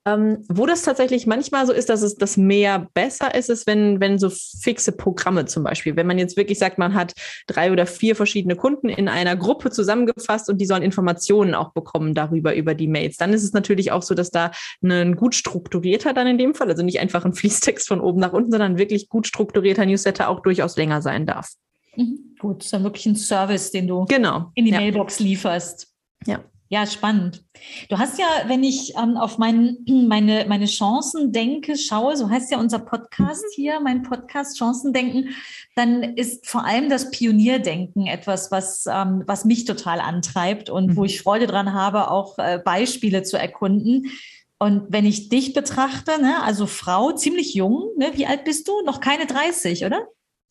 Ähm, 0.05 0.45
wo 0.47 0.65
das 0.65 0.83
tatsächlich 0.83 1.27
manchmal 1.27 1.67
so 1.67 1.73
ist, 1.73 1.89
dass 1.89 2.01
es 2.01 2.15
das 2.15 2.37
mehr 2.37 2.87
besser 2.93 3.35
ist, 3.35 3.49
ist, 3.49 3.67
wenn, 3.67 3.99
wenn 3.99 4.17
so 4.17 4.29
fixe 4.29 4.93
Programme 4.93 5.45
zum 5.45 5.63
Beispiel, 5.63 5.97
wenn 5.97 6.07
man 6.07 6.17
jetzt 6.17 6.37
wirklich 6.37 6.57
sagt, 6.57 6.77
man 6.77 6.93
hat 6.93 7.13
drei 7.47 7.71
oder 7.71 7.85
vier 7.85 8.15
verschiedene 8.15 8.55
Kunden 8.55 8.87
in 8.87 9.09
einer 9.09 9.35
Gruppe 9.35 9.71
zusammengefasst 9.71 10.49
und 10.49 10.59
die 10.59 10.65
sollen 10.65 10.83
Informationen 10.83 11.53
auch 11.53 11.73
bekommen 11.73 12.13
darüber, 12.13 12.55
über 12.55 12.75
die 12.75 12.87
Mails, 12.87 13.17
dann 13.17 13.33
ist 13.33 13.43
es 13.43 13.51
natürlich 13.51 13.91
auch 13.91 14.01
so, 14.01 14.15
dass 14.15 14.31
da 14.31 14.51
ein 14.81 15.17
gut 15.17 15.35
strukturierter 15.35 16.13
dann 16.13 16.27
in 16.27 16.37
dem 16.37 16.55
Fall, 16.55 16.69
also 16.69 16.81
nicht 16.81 17.01
einfach 17.01 17.25
ein 17.25 17.33
Fließtext 17.33 17.87
von 17.87 17.99
oben 17.99 18.21
nach 18.21 18.33
unten, 18.33 18.51
sondern 18.51 18.77
wirklich 18.77 19.09
gut 19.09 19.27
strukturierter 19.27 19.85
Newsletter 19.85 20.29
auch 20.29 20.39
durchaus 20.39 20.77
länger 20.77 21.01
sein 21.01 21.25
darf. 21.25 21.51
Mhm. 21.97 22.35
Gut, 22.39 22.63
ist 22.63 22.71
dann 22.71 22.83
wirklich 22.83 23.05
ein 23.05 23.15
Service, 23.17 23.71
den 23.71 23.87
du 23.87 24.05
genau. 24.05 24.51
in 24.55 24.63
die 24.63 24.71
ja. 24.71 24.79
Mailbox 24.79 25.19
lieferst. 25.19 25.93
Ja. 26.25 26.43
Ja, 26.71 26.85
spannend. 26.85 27.43
Du 27.89 27.97
hast 27.97 28.19
ja, 28.19 28.27
wenn 28.45 28.63
ich 28.63 28.93
ähm, 28.95 29.17
auf 29.17 29.39
mein, 29.39 29.79
meine, 30.07 30.45
meine 30.47 30.67
Chancen 30.67 31.31
denke, 31.31 31.75
schaue, 31.75 32.15
so 32.15 32.29
heißt 32.29 32.51
ja 32.51 32.59
unser 32.59 32.77
Podcast 32.77 33.43
mhm. 33.43 33.55
hier, 33.55 33.79
mein 33.79 34.03
Podcast 34.03 34.57
Chancen 34.57 34.93
denken, 34.93 35.29
dann 35.75 36.03
ist 36.03 36.47
vor 36.47 36.65
allem 36.65 36.87
das 36.87 37.09
Pionierdenken 37.09 38.05
etwas, 38.05 38.51
was, 38.51 38.85
ähm, 38.85 39.23
was 39.25 39.45
mich 39.45 39.65
total 39.65 39.99
antreibt 39.99 40.69
und 40.69 40.91
mhm. 40.91 40.95
wo 40.95 41.05
ich 41.05 41.21
Freude 41.21 41.47
dran 41.47 41.73
habe, 41.73 42.11
auch 42.11 42.37
äh, 42.37 42.59
Beispiele 42.63 43.23
zu 43.23 43.37
erkunden. 43.37 44.11
Und 44.59 44.87
wenn 44.89 45.07
ich 45.07 45.29
dich 45.29 45.53
betrachte, 45.53 46.21
ne, 46.21 46.43
also 46.43 46.67
Frau, 46.67 47.13
ziemlich 47.13 47.55
jung, 47.55 47.89
ne, 47.97 48.11
wie 48.13 48.27
alt 48.27 48.43
bist 48.43 48.67
du? 48.67 48.81
Noch 48.85 48.99
keine 48.99 49.25
30, 49.25 49.85
oder? 49.85 50.05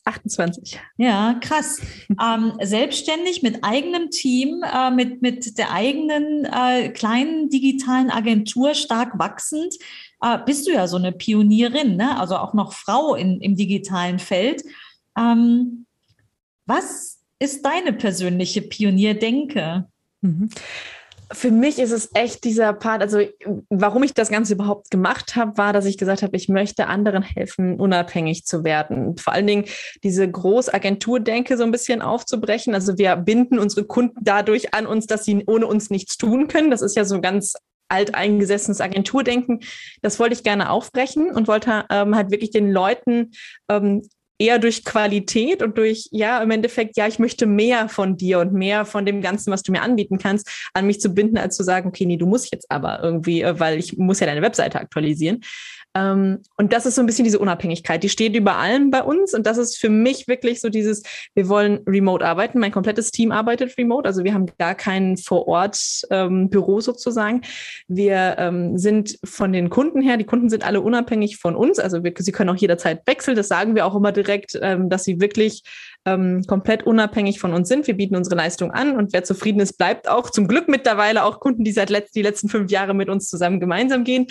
28. 0.09 0.81
Ja, 0.97 1.39
krass. 1.41 1.81
ähm, 2.23 2.55
selbstständig 2.61 3.43
mit 3.43 3.63
eigenem 3.63 4.11
Team, 4.11 4.63
äh, 4.63 4.91
mit, 4.91 5.23
mit 5.23 5.59
der 5.59 5.73
eigenen 5.73 6.45
äh, 6.45 6.89
kleinen 6.89 7.49
digitalen 7.51 8.11
Agentur 8.11 8.75
stark 8.75 9.19
wachsend, 9.19 9.75
äh, 10.23 10.39
bist 10.45 10.67
du 10.67 10.73
ja 10.73 10.89
so 10.89 10.97
eine 10.97 11.13
Pionierin, 11.13 11.97
ne? 11.97 12.19
also 12.19 12.37
auch 12.37 12.55
noch 12.55 12.73
Frau 12.73 13.15
in, 13.15 13.41
im 13.41 13.57
digitalen 13.57 14.19
Feld. 14.19 14.63
Ähm, 15.17 15.87
was 16.67 17.21
ist 17.39 17.65
deine 17.65 17.93
persönliche 17.93 18.63
Pionierdenke? 18.63 19.87
Mhm. 20.21 20.49
Für 21.31 21.51
mich 21.51 21.79
ist 21.79 21.91
es 21.91 22.11
echt 22.15 22.45
dieser 22.45 22.73
Part, 22.73 23.03
also 23.03 23.21
warum 23.69 24.03
ich 24.03 24.15
das 24.15 24.31
Ganze 24.31 24.55
überhaupt 24.55 24.91
gemacht 24.91 25.37
habe, 25.37 25.59
war, 25.59 25.73
dass 25.73 25.85
ich 25.85 25.99
gesagt 25.99 26.23
habe, 26.23 26.37
ich 26.37 26.49
möchte 26.49 26.87
anderen 26.87 27.23
helfen, 27.23 27.79
unabhängig 27.79 28.47
zu 28.47 28.65
werden. 28.65 29.17
Vor 29.19 29.35
allen 29.35 29.47
Dingen 29.47 29.65
diese 30.03 30.31
Großagentur-Denke 30.31 31.57
so 31.57 31.65
ein 31.65 31.71
bisschen 31.71 32.01
aufzubrechen. 32.01 32.75
Also 32.75 32.97
wir 32.97 33.15
binden 33.17 33.59
unsere 33.59 33.85
Kunden 33.85 34.19
dadurch 34.23 34.73
an 34.75 34.87
uns, 34.87 35.07
dass 35.07 35.25
sie 35.25 35.45
ohne 35.47 35.67
uns 35.67 35.91
nichts 35.91 36.17
tun 36.17 36.49
können. 36.49 36.71
Das 36.71 36.83
ist 36.83 36.97
ja 36.97 37.05
so 37.05 37.21
ganz 37.21 37.55
alteingesessenes 37.89 38.81
Agenturdenken. 38.81 39.61
Das 40.03 40.19
wollte 40.19 40.35
ich 40.35 40.43
gerne 40.43 40.71
aufbrechen 40.71 41.31
und 41.31 41.49
wollte 41.49 41.85
ähm, 41.91 42.15
halt 42.15 42.31
wirklich 42.31 42.51
den 42.51 42.71
Leuten 42.71 43.33
ähm, 43.69 44.03
eher 44.39 44.59
durch 44.59 44.85
Qualität 44.85 45.63
und 45.63 45.77
durch, 45.77 46.09
ja, 46.13 46.41
im 46.43 46.51
Endeffekt, 46.51 46.97
ja, 46.97 47.07
ich 47.07 47.19
möchte 47.19 47.47
mehr 47.47 47.89
von 47.89 48.17
dir 48.17 48.39
und 48.39 48.53
mehr 48.53 48.85
von 48.85 49.05
dem 49.05 49.21
Ganzen, 49.21 49.53
was 49.53 49.63
du 49.63 49.73
mir 49.73 49.83
anbieten 49.83 50.19
kannst, 50.19 50.49
an 50.75 50.87
mich 50.87 51.01
zu 51.01 51.11
binden, 51.11 51.39
als 51.39 51.57
zu 51.57 51.65
sagen, 51.65 51.89
okay, 51.89 52.07
nee, 52.07 52.17
du 52.17 52.27
musst 52.27 52.53
jetzt 52.53 52.71
aber 52.71 53.03
irgendwie, 53.03 53.43
äh, 53.43 53.59
weil 53.59 53.79
ich 53.79 53.97
muss 53.99 54.21
ja 54.21 54.27
deine 54.27 54.43
Webseite 54.43 54.81
aktualisieren. 54.81 55.41
Ähm, 55.99 56.43
und 56.57 56.73
das 56.73 56.87
ist 56.87 56.95
so 56.95 57.01
ein 57.01 57.07
bisschen 57.07 57.25
diese 57.25 57.39
Unabhängigkeit, 57.39 58.03
die 58.03 58.09
steht 58.09 58.37
über 58.37 58.57
allem 58.57 58.91
bei 58.91 59.03
uns. 59.03 59.35
Und 59.35 59.47
das 59.47 59.59
ist 59.59 59.77
für 59.79 59.91
mich 59.91 60.29
wirklich 60.29 60.61
so 60.61 60.69
dieses, 60.69 61.03
wir 61.35 61.49
wollen 61.49 61.81
remote 61.87 62.25
arbeiten. 62.25 62.59
Mein 62.59 62.73
komplettes 62.73 63.11
Team 63.11 63.33
arbeitet 63.33 63.77
remote. 63.77 64.07
Also 64.07 64.25
wir 64.25 64.35
haben 64.35 64.47
gar 64.59 64.75
kein 64.75 65.17
Vor-Ort-Büro 65.17 66.77
ähm, 66.77 66.81
sozusagen. 66.81 67.43
Wir 67.89 68.37
ähm, 68.39 68.79
sind 68.79 69.19
von 69.25 69.53
den 69.53 69.71
Kunden 69.71 70.01
her, 70.01 70.17
die 70.17 70.25
Kunden 70.25 70.49
sind 70.49 70.65
alle 70.65 70.81
unabhängig 70.81 71.39
von 71.39 71.57
uns. 71.57 71.79
Also 71.79 72.05
wir, 72.05 72.13
sie 72.17 72.33
können 72.33 72.51
auch 72.51 72.57
jederzeit 72.57 73.07
wechseln. 73.07 73.37
Das 73.37 73.49
sagen 73.49 73.75
wir 73.75 73.87
auch 73.87 73.97
immer 73.97 74.13
direkt, 74.13 74.55
dass 74.55 75.05
sie 75.05 75.21
wirklich 75.21 75.63
ähm, 76.05 76.45
komplett 76.47 76.85
unabhängig 76.85 77.41
von 77.41 77.53
uns 77.53 77.69
sind. 77.69 77.87
Wir 77.87 77.97
bieten 77.97 78.17
unsere 78.17 78.37
Leistung 78.37 78.71
an 78.71 78.97
und 78.97 79.13
wer 79.13 79.25
zufrieden 79.25 79.61
ist, 79.61 79.75
bleibt 79.75 80.09
auch 80.09 80.31
zum 80.31 80.49
Glück 80.49 80.69
mittlerweile 80.69 81.25
auch 81.25 81.41
Kunden, 81.41 81.65
die 81.65 81.73
seit 81.73 81.91
letzt, 81.91 82.15
die 82.15 82.23
letzten 82.23 82.49
fünf 82.49 82.71
Jahre 82.71 82.95
mit 82.95 83.09
uns 83.09 83.29
zusammen 83.29 83.61
gemeinsam 83.61 84.05
gehen. 84.05 84.27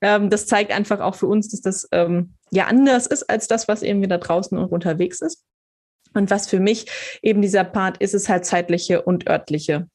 Ähm, 0.00 0.30
das 0.30 0.46
zeigt 0.46 0.72
einfach 0.72 1.00
auch 1.00 1.14
für 1.14 1.26
uns, 1.26 1.48
dass 1.48 1.60
das 1.60 1.88
ähm, 1.92 2.34
ja 2.50 2.66
anders 2.66 3.06
ist 3.06 3.28
als 3.28 3.48
das, 3.48 3.68
was 3.68 3.82
eben 3.82 4.06
da 4.08 4.18
draußen 4.18 4.56
unterwegs 4.58 5.20
ist. 5.20 5.44
Und 6.14 6.30
was 6.30 6.48
für 6.48 6.60
mich 6.60 6.86
eben 7.22 7.42
dieser 7.42 7.64
Part 7.64 7.98
ist, 7.98 8.14
ist 8.14 8.28
halt 8.28 8.44
zeitliche 8.44 9.02
und 9.02 9.28
örtliche 9.28 9.88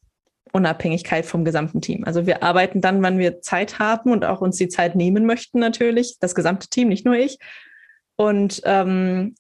Unabhängigkeit 0.52 1.26
vom 1.26 1.44
gesamten 1.44 1.82
Team. 1.82 2.04
Also 2.04 2.28
wir 2.28 2.44
arbeiten 2.44 2.80
dann, 2.80 3.02
wann 3.02 3.18
wir 3.18 3.42
Zeit 3.42 3.80
haben 3.80 4.12
und 4.12 4.24
auch 4.24 4.40
uns 4.40 4.58
die 4.58 4.70
Zeit 4.70 4.96
nehmen 4.96 5.26
möchten 5.26 5.60
natürlich, 5.60 6.18
das 6.20 6.36
gesamte 6.36 6.68
Team, 6.70 6.90
nicht 6.90 7.06
nur 7.06 7.16
ich. 7.16 7.40
Und 8.16 8.62
ähm, 8.66 9.34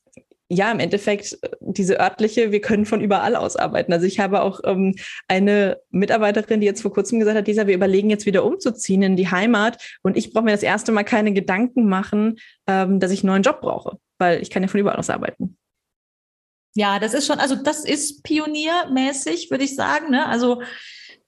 ja, 0.54 0.72
im 0.72 0.80
Endeffekt 0.80 1.38
äh, 1.42 1.50
diese 1.60 2.00
örtliche, 2.00 2.52
wir 2.52 2.62
können 2.62 2.86
von 2.86 3.02
überall 3.02 3.36
aus 3.36 3.56
arbeiten. 3.56 3.94
Also 3.94 4.06
ich 4.06 4.20
habe 4.20 4.42
auch 4.42 4.62
ähm, 4.64 4.96
eine 5.28 5.78
Mitarbeiterin, 5.92 6.62
die 6.62 6.68
jetzt 6.68 6.82
vor 6.82 6.94
kurzem 6.94 7.20
gesagt 7.20 7.38
hat, 7.38 7.48
dieser, 7.48 7.68
wir 7.68 7.76
überlegen 7.76 8.10
jetzt 8.10 8.26
wieder 8.26 8.46
umzuziehen 8.46 9.04
in 9.04 9.16
die 9.16 9.30
Heimat 9.30 9.78
und 10.04 10.18
ich 10.18 10.34
brauche 10.34 10.46
mir 10.46 10.52
das 10.52 10.64
erste 10.64 10.92
Mal 10.92 11.04
keine 11.04 11.34
Gedanken 11.34 11.88
machen, 11.88 12.40
ähm, 12.68 13.00
dass 13.00 13.12
ich 13.12 13.24
einen 13.24 13.32
neuen 13.32 13.44
Job 13.44 13.62
brauche, 13.62 13.98
weil 14.18 14.42
ich 14.42 14.50
kann 14.50 14.64
ja 14.64 14.70
von 14.70 14.80
überall 14.80 14.98
aus 14.98 15.10
arbeiten. 15.10 15.58
Ja, 16.76 17.00
das 17.00 17.14
ist 17.14 17.28
schon, 17.28 17.40
also 17.40 17.56
das 17.56 17.86
ist 17.86 18.24
pioniermäßig, 18.24 19.52
würde 19.52 19.64
ich 19.64 19.76
sagen. 19.76 20.10
Ne? 20.10 20.26
Also 20.26 20.64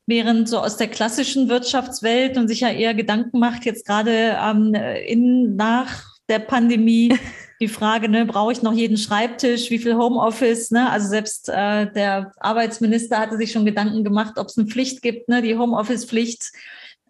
während 0.07 0.49
so 0.49 0.59
aus 0.59 0.77
der 0.77 0.87
klassischen 0.87 1.49
Wirtschaftswelt 1.49 2.37
und 2.37 2.47
sich 2.47 2.61
ja 2.61 2.69
eher 2.69 2.93
Gedanken 2.93 3.39
macht, 3.39 3.65
jetzt 3.65 3.85
gerade 3.85 4.37
ähm, 4.41 4.73
in 4.73 5.55
nach 5.55 6.03
der 6.29 6.39
Pandemie, 6.39 7.17
die 7.59 7.67
Frage, 7.67 8.09
ne, 8.09 8.25
brauche 8.25 8.51
ich 8.51 8.61
noch 8.61 8.73
jeden 8.73 8.97
Schreibtisch, 8.97 9.69
wie 9.69 9.79
viel 9.79 9.95
Homeoffice, 9.95 10.71
ne? 10.71 10.89
Also 10.89 11.07
selbst 11.07 11.49
äh, 11.49 11.91
der 11.91 12.31
Arbeitsminister 12.37 13.19
hatte 13.19 13.37
sich 13.37 13.51
schon 13.51 13.65
Gedanken 13.65 14.03
gemacht, 14.03 14.33
ob 14.37 14.47
es 14.47 14.57
eine 14.57 14.67
Pflicht 14.67 15.01
gibt, 15.01 15.29
ne, 15.29 15.41
die 15.41 15.57
Homeoffice-Pflicht. 15.57 16.51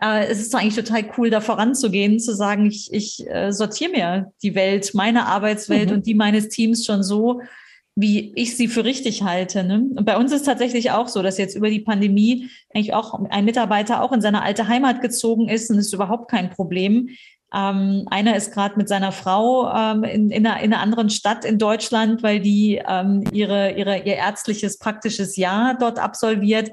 Äh, 0.02 0.28
es 0.28 0.40
ist 0.40 0.54
doch 0.54 0.60
eigentlich 0.60 0.76
total 0.76 1.06
cool, 1.18 1.30
da 1.30 1.42
voranzugehen, 1.42 2.20
zu 2.20 2.36
sagen, 2.36 2.66
ich, 2.68 2.94
ich 2.94 3.28
äh, 3.28 3.52
sortiere 3.52 3.92
mir 3.92 4.32
die 4.44 4.54
Welt, 4.54 4.92
meine 4.94 5.26
Arbeitswelt 5.26 5.90
mhm. 5.90 5.96
und 5.96 6.06
die 6.06 6.16
meines 6.16 6.50
Teams 6.50 6.86
schon 6.86 7.02
so, 7.02 7.42
wie 7.96 8.34
ich 8.36 8.58
sie 8.58 8.68
für 8.68 8.84
richtig 8.84 9.24
halte. 9.24 9.64
Ne? 9.64 9.86
Und 9.96 10.06
bei 10.06 10.18
uns 10.18 10.34
ist 10.34 10.44
tatsächlich 10.44 10.92
auch 10.92 11.08
so, 11.08 11.24
dass 11.24 11.38
jetzt 11.38 11.56
über 11.56 11.70
die 11.70 11.80
Pandemie 11.80 12.50
eigentlich 12.74 12.94
auch 12.94 13.14
ein 13.30 13.46
Mitarbeiter 13.46 14.04
auch 14.04 14.12
in 14.12 14.20
seine 14.20 14.42
alte 14.42 14.68
Heimat 14.68 15.02
gezogen 15.02 15.48
ist 15.48 15.72
und 15.72 15.80
ist 15.80 15.94
überhaupt 15.94 16.30
kein 16.30 16.50
Problem. 16.50 17.10
Ähm, 17.54 18.06
einer 18.10 18.36
ist 18.36 18.54
gerade 18.54 18.76
mit 18.78 18.90
seiner 18.90 19.12
Frau 19.12 19.72
ähm, 19.72 20.04
in, 20.04 20.32
in, 20.32 20.46
einer, 20.46 20.60
in, 20.62 20.74
einer, 20.74 20.82
anderen 20.82 21.10
Stadt 21.10 21.46
in 21.46 21.58
Deutschland, 21.58 22.24
weil 22.24 22.40
die 22.40 22.82
ähm, 22.88 23.24
ihre, 23.32 23.72
ihre, 23.72 24.00
ihr 24.00 24.16
ärztliches 24.16 24.78
praktisches 24.80 25.36
Jahr 25.36 25.78
dort 25.78 26.00
absolviert. 26.00 26.72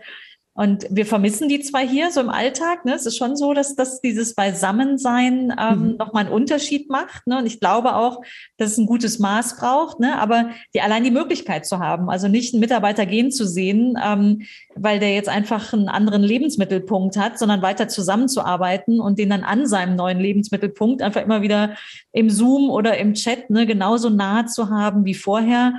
Und 0.55 0.87
wir 0.91 1.07
vermissen 1.07 1.49
die 1.49 1.61
zwar 1.61 1.81
hier 1.81 2.11
so 2.11 2.21
im 2.21 2.29
Alltag. 2.29 2.85
Ne? 2.85 2.95
Es 2.95 3.07
ist 3.07 3.17
schon 3.17 3.37
so, 3.37 3.55
dass, 3.55 3.75
dass 3.75 4.03
dieses 4.03 4.35
Beisammensein 4.35 5.55
ähm, 5.59 5.93
mhm. 5.93 5.97
nochmal 5.97 6.25
einen 6.25 6.35
Unterschied 6.35 6.91
macht. 6.91 7.27
Ne? 7.27 7.39
Und 7.39 7.47
ich 7.47 7.59
glaube 7.59 7.97
auch, 7.97 8.21
dass 8.59 8.73
es 8.73 8.79
ein 8.79 8.85
gutes 8.85 9.19
Maß 9.19 9.57
braucht. 9.57 9.99
Ne? 9.99 10.19
Aber 10.19 10.51
die 10.75 10.83
allein 10.83 11.05
die 11.05 11.11
Möglichkeit 11.11 11.65
zu 11.65 11.79
haben, 11.79 12.11
also 12.11 12.29
nicht 12.29 12.53
einen 12.53 12.61
Mitarbeiter 12.61 13.07
gehen 13.07 13.31
zu 13.31 13.47
sehen, 13.47 13.99
ähm, 14.05 14.43
weil 14.75 15.01
der 15.01 15.15
jetzt 15.15 15.31
einfach 15.31 15.73
einen 15.73 15.89
anderen 15.89 16.23
Lebensmittelpunkt 16.23 17.17
hat, 17.17 17.39
sondern 17.39 17.63
weiter 17.63 17.89
zusammenzuarbeiten 17.89 19.01
und 19.01 19.19
den 19.19 19.31
dann 19.31 19.45
an 19.45 19.67
seinem 19.67 19.97
neuen 19.97 20.21
Lebensmittelpunkt 20.21 21.01
einfach 21.01 21.23
immer 21.23 21.41
wieder 21.41 21.77
im 22.13 22.29
Zoom 22.29 22.69
oder 22.69 22.99
im 22.99 23.15
Chat 23.15 23.49
ne, 23.49 23.67
genauso 23.67 24.11
nah 24.11 24.45
zu 24.45 24.69
haben 24.69 25.07
wie 25.07 25.15
vorher 25.15 25.73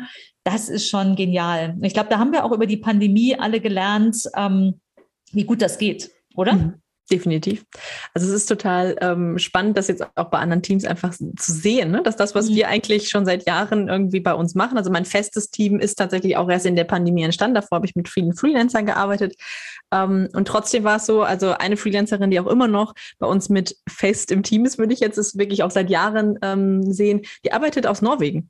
das 0.43 0.69
ist 0.69 0.89
schon 0.89 1.15
genial. 1.15 1.77
Ich 1.81 1.93
glaube, 1.93 2.09
da 2.09 2.19
haben 2.19 2.31
wir 2.31 2.43
auch 2.43 2.51
über 2.51 2.65
die 2.65 2.77
Pandemie 2.77 3.35
alle 3.35 3.61
gelernt, 3.61 4.29
ähm, 4.35 4.79
wie 5.31 5.45
gut 5.45 5.61
das 5.61 5.77
geht, 5.77 6.11
oder? 6.35 6.53
Mhm. 6.53 6.73
Definitiv. 7.11 7.65
Also 8.13 8.27
es 8.27 8.33
ist 8.33 8.45
total 8.45 8.95
ähm, 9.01 9.37
spannend, 9.37 9.77
das 9.77 9.89
jetzt 9.89 10.05
auch 10.15 10.29
bei 10.29 10.39
anderen 10.39 10.63
Teams 10.63 10.85
einfach 10.85 11.13
zu 11.13 11.51
sehen, 11.51 11.91
ne? 11.91 12.01
dass 12.01 12.15
das, 12.15 12.33
was 12.33 12.49
mhm. 12.49 12.55
wir 12.55 12.69
eigentlich 12.69 13.09
schon 13.09 13.25
seit 13.25 13.45
Jahren 13.45 13.89
irgendwie 13.89 14.21
bei 14.21 14.33
uns 14.33 14.55
machen, 14.55 14.77
also 14.77 14.89
mein 14.89 15.03
festes 15.03 15.49
Team 15.49 15.79
ist 15.79 15.95
tatsächlich 15.95 16.37
auch 16.37 16.49
erst 16.49 16.65
in 16.65 16.77
der 16.77 16.85
Pandemie 16.85 17.23
entstanden. 17.23 17.55
Davor 17.55 17.75
habe 17.75 17.85
ich 17.85 17.95
mit 17.95 18.07
vielen 18.07 18.33
Freelancern 18.33 18.85
gearbeitet. 18.85 19.35
Ähm, 19.91 20.29
und 20.33 20.47
trotzdem 20.47 20.85
war 20.85 20.95
es 20.95 21.05
so, 21.05 21.23
also 21.23 21.51
eine 21.51 21.75
Freelancerin, 21.75 22.31
die 22.31 22.39
auch 22.39 22.47
immer 22.47 22.69
noch 22.69 22.93
bei 23.19 23.27
uns 23.27 23.49
mit 23.49 23.75
fest 23.87 24.31
im 24.31 24.41
Team 24.41 24.63
ist, 24.63 24.77
würde 24.77 24.93
ich 24.93 25.01
jetzt 25.01 25.17
ist 25.17 25.37
wirklich 25.37 25.61
auch 25.63 25.71
seit 25.71 25.89
Jahren 25.89 26.39
ähm, 26.41 26.83
sehen, 26.93 27.23
die 27.43 27.51
arbeitet 27.51 27.85
aus 27.85 28.01
Norwegen. 28.01 28.49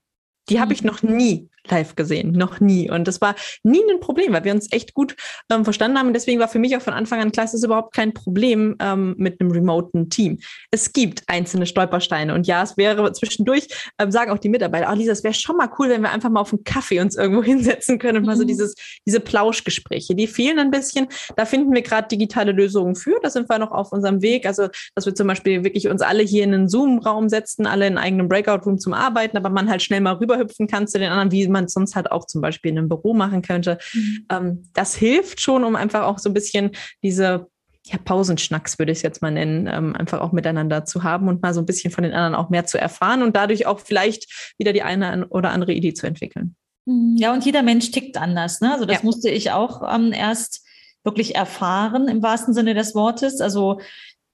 Die 0.49 0.59
habe 0.59 0.73
ich 0.73 0.83
mhm. 0.83 0.87
noch 0.89 1.01
nie 1.01 1.49
live 1.69 1.95
gesehen, 1.95 2.31
noch 2.31 2.59
nie. 2.59 2.89
Und 2.89 3.07
das 3.07 3.21
war 3.21 3.35
nie 3.63 3.81
ein 3.89 3.99
Problem, 3.99 4.33
weil 4.33 4.43
wir 4.43 4.53
uns 4.53 4.71
echt 4.71 4.93
gut 4.93 5.15
ähm, 5.49 5.63
verstanden 5.63 5.97
haben. 5.97 6.07
Und 6.07 6.13
deswegen 6.13 6.39
war 6.39 6.47
für 6.47 6.59
mich 6.59 6.75
auch 6.75 6.81
von 6.81 6.93
Anfang 6.93 7.21
an 7.21 7.31
klar, 7.31 7.45
es 7.45 7.53
ist 7.53 7.63
überhaupt 7.63 7.93
kein 7.93 8.13
Problem 8.13 8.75
ähm, 8.79 9.15
mit 9.17 9.39
einem 9.39 9.51
remoten 9.51 10.09
Team. 10.09 10.39
Es 10.71 10.91
gibt 10.93 11.23
einzelne 11.27 11.65
Stolpersteine. 11.65 12.33
Und 12.33 12.47
ja, 12.47 12.63
es 12.63 12.77
wäre 12.77 13.11
zwischendurch, 13.13 13.67
ähm, 13.99 14.11
sagen 14.11 14.31
auch 14.31 14.39
die 14.39 14.49
Mitarbeiter, 14.49 14.89
oh 14.91 14.95
Lisa, 14.95 15.13
es 15.13 15.23
wäre 15.23 15.33
schon 15.33 15.57
mal 15.57 15.69
cool, 15.79 15.89
wenn 15.89 16.01
wir 16.01 16.11
einfach 16.11 16.29
mal 16.29 16.41
auf 16.41 16.51
einen 16.51 16.63
Kaffee 16.63 16.99
uns 16.99 17.15
irgendwo 17.15 17.43
hinsetzen 17.43 17.99
können 17.99 18.19
und 18.19 18.25
mal 18.25 18.35
so 18.35 18.43
mhm. 18.43 18.47
dieses, 18.47 18.75
diese 19.05 19.19
Plauschgespräche. 19.19 20.15
Die 20.15 20.27
fehlen 20.27 20.59
ein 20.59 20.71
bisschen. 20.71 21.07
Da 21.35 21.45
finden 21.45 21.73
wir 21.73 21.81
gerade 21.81 22.07
digitale 22.07 22.51
Lösungen 22.51 22.95
für. 22.95 23.19
Da 23.21 23.29
sind 23.29 23.49
wir 23.49 23.59
noch 23.59 23.71
auf 23.71 23.91
unserem 23.91 24.21
Weg. 24.21 24.45
Also, 24.45 24.67
dass 24.95 25.05
wir 25.05 25.15
zum 25.15 25.27
Beispiel 25.27 25.63
wirklich 25.63 25.87
uns 25.87 26.01
alle 26.01 26.23
hier 26.23 26.43
in 26.43 26.53
einen 26.53 26.67
Zoom-Raum 26.67 27.29
setzen, 27.29 27.65
alle 27.65 27.87
in 27.87 27.97
einen 27.97 28.05
eigenen 28.05 28.27
Breakout-Room 28.27 28.79
zum 28.79 28.93
Arbeiten, 28.93 29.37
aber 29.37 29.49
man 29.49 29.69
halt 29.69 29.81
schnell 29.81 30.01
mal 30.01 30.15
rüberhüpfen 30.15 30.67
kann 30.67 30.87
zu 30.87 30.99
den 30.99 31.09
anderen, 31.09 31.31
wie 31.31 31.52
man 31.53 31.65
es 31.65 31.73
sonst 31.73 31.95
halt 31.95 32.11
auch 32.11 32.27
zum 32.27 32.41
Beispiel 32.41 32.71
in 32.71 32.77
einem 32.77 32.89
Büro 32.89 33.13
machen 33.13 33.41
könnte. 33.41 33.77
Mhm. 33.93 34.25
Ähm, 34.29 34.63
das 34.73 34.95
hilft 34.95 35.39
schon, 35.39 35.63
um 35.63 35.77
einfach 35.77 36.03
auch 36.03 36.19
so 36.19 36.29
ein 36.29 36.33
bisschen 36.33 36.71
diese 37.01 37.47
ja, 37.85 37.97
Pausenschnacks 37.97 38.79
würde 38.79 38.91
ich 38.91 38.99
es 38.99 39.01
jetzt 39.01 39.21
mal 39.21 39.31
nennen, 39.31 39.67
ähm, 39.67 39.95
einfach 39.95 40.21
auch 40.21 40.31
miteinander 40.31 40.85
zu 40.85 41.03
haben 41.03 41.27
und 41.27 41.41
mal 41.41 41.53
so 41.53 41.61
ein 41.61 41.65
bisschen 41.65 41.91
von 41.91 42.03
den 42.03 42.13
anderen 42.13 42.35
auch 42.35 42.49
mehr 42.49 42.65
zu 42.65 42.79
erfahren 42.79 43.21
und 43.21 43.35
dadurch 43.35 43.65
auch 43.65 43.79
vielleicht 43.79 44.53
wieder 44.57 44.71
die 44.71 44.83
eine 44.83 45.27
oder 45.27 45.51
andere 45.51 45.73
Idee 45.73 45.93
zu 45.93 46.07
entwickeln. 46.07 46.55
Mhm. 46.85 47.15
Ja, 47.17 47.33
und 47.33 47.45
jeder 47.45 47.61
Mensch 47.61 47.91
tickt 47.91 48.17
anders. 48.17 48.61
Ne? 48.61 48.71
Also 48.71 48.85
das 48.85 48.97
ja. 48.97 49.03
musste 49.03 49.29
ich 49.29 49.51
auch 49.51 49.81
ähm, 49.93 50.13
erst 50.13 50.65
wirklich 51.03 51.35
erfahren 51.35 52.07
im 52.07 52.23
wahrsten 52.23 52.53
Sinne 52.53 52.73
des 52.73 52.95
Wortes. 52.95 53.41
Also 53.41 53.81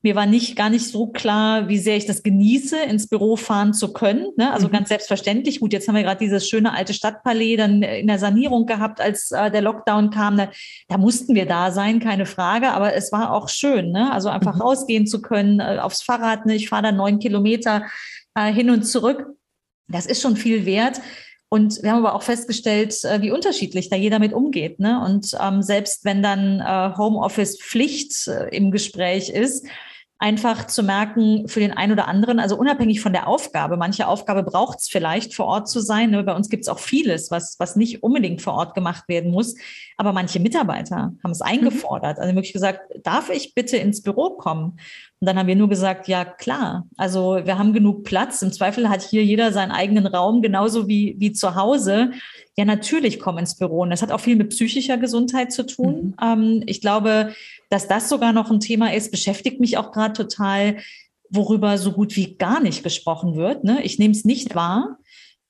mir 0.01 0.15
war 0.15 0.25
nicht 0.25 0.55
gar 0.55 0.69
nicht 0.69 0.87
so 0.87 1.07
klar, 1.07 1.67
wie 1.67 1.77
sehr 1.77 1.97
ich 1.97 2.05
das 2.05 2.23
genieße, 2.23 2.77
ins 2.83 3.07
Büro 3.07 3.35
fahren 3.35 3.73
zu 3.73 3.91
können. 3.91 4.29
Ne? 4.37 4.53
Also 4.53 4.67
mhm. 4.67 4.71
ganz 4.71 4.89
selbstverständlich. 4.89 5.59
Gut, 5.59 5.73
jetzt 5.73 5.87
haben 5.87 5.95
wir 5.95 6.03
gerade 6.03 6.19
dieses 6.19 6.47
schöne 6.47 6.73
alte 6.73 6.93
Stadtpalais 6.93 7.57
dann 7.57 7.83
in 7.83 8.07
der 8.07 8.17
Sanierung 8.17 8.65
gehabt, 8.65 9.01
als 9.01 9.31
äh, 9.31 9.51
der 9.51 9.61
Lockdown 9.61 10.09
kam. 10.09 10.37
Da, 10.37 10.51
da, 10.87 10.97
mussten 10.97 11.35
wir 11.35 11.45
da 11.45 11.71
sein, 11.71 11.99
keine 11.99 12.25
Frage. 12.25 12.71
Aber 12.71 12.93
es 12.93 13.11
war 13.11 13.33
auch 13.33 13.49
schön, 13.49 13.91
ne? 13.91 14.11
also 14.13 14.29
einfach 14.29 14.55
mhm. 14.55 14.61
rausgehen 14.61 15.05
zu 15.05 15.21
können, 15.21 15.59
äh, 15.59 15.79
aufs 15.81 16.01
Fahrrad. 16.01 16.45
Ne? 16.45 16.55
Ich 16.55 16.69
fahre 16.69 16.83
da 16.83 16.91
neun 16.93 17.19
Kilometer 17.19 17.85
äh, 18.35 18.53
hin 18.53 18.69
und 18.69 18.83
zurück. 18.83 19.25
Das 19.89 20.05
ist 20.05 20.21
schon 20.21 20.37
viel 20.37 20.65
wert. 20.65 21.01
Und 21.49 21.81
wir 21.81 21.91
haben 21.91 22.05
aber 22.05 22.13
auch 22.13 22.23
festgestellt, 22.23 23.03
äh, 23.03 23.21
wie 23.21 23.31
unterschiedlich 23.31 23.89
da 23.89 23.97
jeder 23.97 24.19
mit 24.19 24.31
umgeht. 24.31 24.79
Ne? 24.79 25.03
Und 25.03 25.35
ähm, 25.41 25.61
selbst 25.61 26.05
wenn 26.05 26.23
dann 26.23 26.61
äh, 26.61 26.95
Homeoffice-Pflicht 26.95 28.27
äh, 28.27 28.55
im 28.55 28.71
Gespräch 28.71 29.29
ist, 29.29 29.65
einfach 30.21 30.67
zu 30.67 30.83
merken 30.83 31.47
für 31.47 31.61
den 31.61 31.71
einen 31.71 31.93
oder 31.93 32.09
anderen, 32.09 32.39
also 32.39 32.57
unabhängig 32.57 32.99
von 32.99 33.13
der 33.13 33.27
Aufgabe, 33.27 33.77
manche 33.77 34.05
Aufgabe 34.05 34.43
braucht 34.43 34.79
es 34.79 34.89
vielleicht 34.89 35.33
vor 35.33 35.45
Ort 35.45 35.69
zu 35.69 35.79
sein. 35.79 36.11
Ne? 36.11 36.23
Bei 36.23 36.35
uns 36.35 36.49
gibt 36.49 36.63
es 36.63 36.67
auch 36.69 36.79
vieles, 36.79 37.31
was, 37.31 37.55
was 37.57 37.77
nicht 37.77 38.03
unbedingt 38.03 38.41
vor 38.41 38.53
Ort 38.53 38.75
gemacht 38.75 39.07
werden 39.07 39.31
muss. 39.31 39.55
Aber 39.95 40.11
manche 40.11 40.41
Mitarbeiter 40.41 41.13
haben 41.23 41.31
es 41.31 41.41
eingefordert. 41.41 42.19
Also 42.19 42.35
wirklich 42.35 42.51
gesagt, 42.51 42.81
darf 43.03 43.29
ich 43.29 43.55
bitte 43.55 43.77
ins 43.77 44.03
Büro 44.03 44.31
kommen? 44.31 44.77
Und 45.21 45.25
dann 45.25 45.37
haben 45.37 45.47
wir 45.47 45.55
nur 45.55 45.67
gesagt, 45.67 46.07
ja 46.07 46.23
klar. 46.23 46.87
Also 46.95 47.41
wir 47.43 47.57
haben 47.57 47.73
genug 47.73 48.05
Platz. 48.05 48.41
Im 48.41 48.53
Zweifel 48.53 48.87
hat 48.87 49.01
hier 49.01 49.23
jeder 49.23 49.51
seinen 49.51 49.71
eigenen 49.71 50.07
Raum, 50.07 50.41
genauso 50.41 50.87
wie, 50.87 51.15
wie 51.19 51.33
zu 51.33 51.55
Hause. 51.55 52.11
Ja, 52.55 52.63
natürlich 52.63 53.19
komm 53.19 53.37
ins 53.37 53.57
Büro. 53.57 53.81
Und 53.81 53.89
das 53.89 54.01
hat 54.01 54.11
auch 54.11 54.21
viel 54.21 54.37
mit 54.37 54.49
psychischer 54.51 54.97
Gesundheit 54.97 55.51
zu 55.51 55.65
tun. 55.65 56.15
Mhm. 56.21 56.25
Ähm, 56.25 56.63
ich 56.67 56.79
glaube, 56.79 57.33
dass 57.69 57.89
das 57.89 58.07
sogar 58.07 58.31
noch 58.31 58.49
ein 58.49 58.61
Thema 58.61 58.93
ist, 58.93 59.11
beschäftigt 59.11 59.59
mich 59.59 59.77
auch 59.77 59.91
gerade 59.91 60.13
total, 60.13 60.77
worüber 61.29 61.77
so 61.77 61.91
gut 61.91 62.15
wie 62.15 62.35
gar 62.35 62.61
nicht 62.61 62.83
gesprochen 62.83 63.35
wird. 63.35 63.65
Ne? 63.65 63.83
Ich 63.83 63.99
nehme 63.99 64.13
es 64.13 64.23
nicht 64.23 64.55
wahr. 64.55 64.99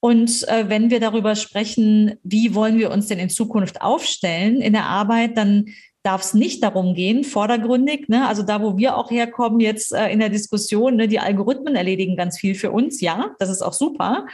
Und 0.01 0.47
äh, 0.47 0.67
wenn 0.67 0.89
wir 0.89 0.99
darüber 0.99 1.35
sprechen, 1.35 2.15
wie 2.23 2.55
wollen 2.55 2.77
wir 2.77 2.89
uns 2.89 3.07
denn 3.07 3.19
in 3.19 3.29
Zukunft 3.29 3.81
aufstellen 3.81 4.61
in 4.61 4.73
der 4.73 4.85
Arbeit, 4.85 5.37
dann 5.37 5.65
darf 6.03 6.21
es 6.21 6.33
nicht 6.33 6.63
darum 6.63 6.93
gehen, 6.93 7.23
vordergründig, 7.23 8.07
ne, 8.07 8.27
also 8.27 8.43
da, 8.43 8.61
wo 8.61 8.77
wir 8.77 8.95
auch 8.95 9.11
herkommen 9.11 9.59
jetzt 9.59 9.93
äh, 9.93 10.09
in 10.09 10.19
der 10.19 10.29
Diskussion, 10.29 10.95
ne, 10.95 11.07
die 11.07 11.19
Algorithmen 11.19 11.75
erledigen 11.75 12.15
ganz 12.15 12.39
viel 12.39 12.55
für 12.55 12.71
uns, 12.71 13.01
ja, 13.01 13.35
das 13.39 13.49
ist 13.49 13.61
auch 13.61 13.73
super. 13.73 14.25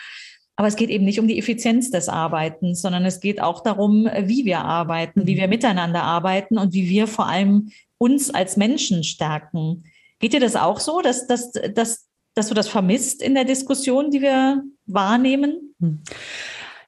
Aber 0.57 0.69
es 0.69 0.77
geht 0.77 0.89
eben 0.89 1.03
nicht 1.03 1.19
um 1.19 1.27
die 1.27 1.37
Effizienz 1.37 1.91
des 1.91 2.07
Arbeitens, 2.07 2.81
sondern 2.81 3.03
es 3.03 3.19
geht 3.19 3.41
auch 3.41 3.61
darum, 3.61 4.07
wie 4.23 4.45
wir 4.45 4.59
arbeiten, 4.59 5.27
wie 5.27 5.35
wir 5.35 5.49
miteinander 5.49 6.03
arbeiten 6.03 6.57
und 6.57 6.73
wie 6.73 6.89
wir 6.89 7.07
vor 7.07 7.27
allem 7.27 7.71
uns 7.97 8.29
als 8.29 8.55
Menschen 8.55 9.03
stärken. 9.03 9.83
Geht 10.19 10.31
dir 10.31 10.39
das 10.39 10.55
auch 10.55 10.79
so, 10.79 11.01
dass, 11.01 11.27
dass, 11.27 11.51
dass, 11.51 12.07
dass 12.35 12.47
du 12.47 12.53
das 12.53 12.69
vermisst 12.69 13.21
in 13.21 13.35
der 13.35 13.43
Diskussion, 13.43 14.11
die 14.11 14.21
wir 14.21 14.63
wahrnehmen? 14.85 15.75
Hm. 15.81 16.03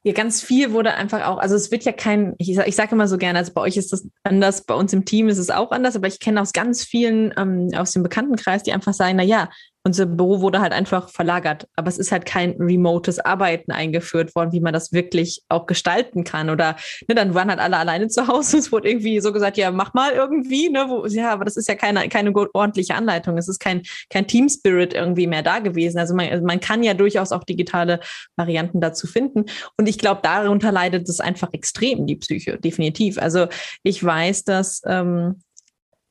Ja, 0.04 0.12
ganz 0.12 0.42
viel 0.42 0.72
wurde 0.72 0.94
einfach 0.94 1.26
auch, 1.26 1.38
also 1.38 1.54
es 1.54 1.70
wird 1.70 1.84
ja 1.84 1.92
kein, 1.92 2.34
ich, 2.38 2.56
sage 2.74 2.92
immer 2.92 3.08
so 3.08 3.18
gerne, 3.18 3.38
also 3.38 3.52
bei 3.52 3.60
euch 3.60 3.76
ist 3.76 3.92
das 3.92 4.08
anders, 4.22 4.64
bei 4.64 4.74
uns 4.74 4.92
im 4.92 5.04
Team 5.04 5.28
ist 5.28 5.38
es 5.38 5.50
auch 5.50 5.70
anders, 5.70 5.96
aber 5.96 6.06
ich 6.06 6.20
kenne 6.20 6.40
aus 6.40 6.52
ganz 6.52 6.84
vielen 6.84 7.34
ähm, 7.36 7.70
aus 7.76 7.92
dem 7.92 8.02
Bekanntenkreis, 8.02 8.62
die 8.62 8.72
einfach 8.72 8.94
sagen, 8.94 9.16
na 9.16 9.24
ja, 9.24 9.48
unser 9.88 10.04
Büro 10.04 10.42
wurde 10.42 10.60
halt 10.60 10.74
einfach 10.74 11.08
verlagert. 11.08 11.66
Aber 11.74 11.88
es 11.88 11.96
ist 11.96 12.12
halt 12.12 12.26
kein 12.26 12.50
remotes 12.60 13.18
Arbeiten 13.18 13.72
eingeführt 13.72 14.34
worden, 14.34 14.52
wie 14.52 14.60
man 14.60 14.74
das 14.74 14.92
wirklich 14.92 15.42
auch 15.48 15.64
gestalten 15.64 16.24
kann. 16.24 16.50
Oder 16.50 16.76
ne, 17.08 17.14
dann 17.14 17.32
waren 17.32 17.48
halt 17.48 17.58
alle 17.58 17.78
alleine 17.78 18.08
zu 18.08 18.28
Hause. 18.28 18.58
Es 18.68 18.72
wurde 18.72 18.90
irgendwie 18.90 19.20
so 19.20 19.32
gesagt, 19.32 19.56
ja, 19.56 19.70
mach 19.70 19.94
mal 19.94 20.12
irgendwie. 20.12 20.68
Ne, 20.68 20.86
wo, 20.88 21.06
ja, 21.06 21.32
aber 21.32 21.46
das 21.46 21.56
ist 21.56 21.68
ja 21.68 21.74
keine, 21.74 22.06
keine 22.10 22.34
ordentliche 22.52 22.94
Anleitung. 22.94 23.38
Es 23.38 23.48
ist 23.48 23.60
kein, 23.60 23.82
kein 24.10 24.26
Team 24.26 24.48
Spirit 24.48 24.92
irgendwie 24.92 25.26
mehr 25.26 25.42
da 25.42 25.60
gewesen. 25.60 25.98
Also 25.98 26.14
man, 26.14 26.28
also 26.28 26.44
man 26.44 26.60
kann 26.60 26.82
ja 26.82 26.92
durchaus 26.92 27.32
auch 27.32 27.44
digitale 27.44 28.00
Varianten 28.36 28.82
dazu 28.82 29.06
finden. 29.06 29.46
Und 29.78 29.88
ich 29.88 29.96
glaube, 29.96 30.20
darunter 30.22 30.70
leidet 30.70 31.08
es 31.08 31.20
einfach 31.20 31.48
extrem, 31.52 32.06
die 32.06 32.16
Psyche, 32.16 32.58
definitiv. 32.58 33.16
Also 33.16 33.46
ich 33.82 34.04
weiß, 34.04 34.44
dass 34.44 34.82
ähm, 34.84 35.40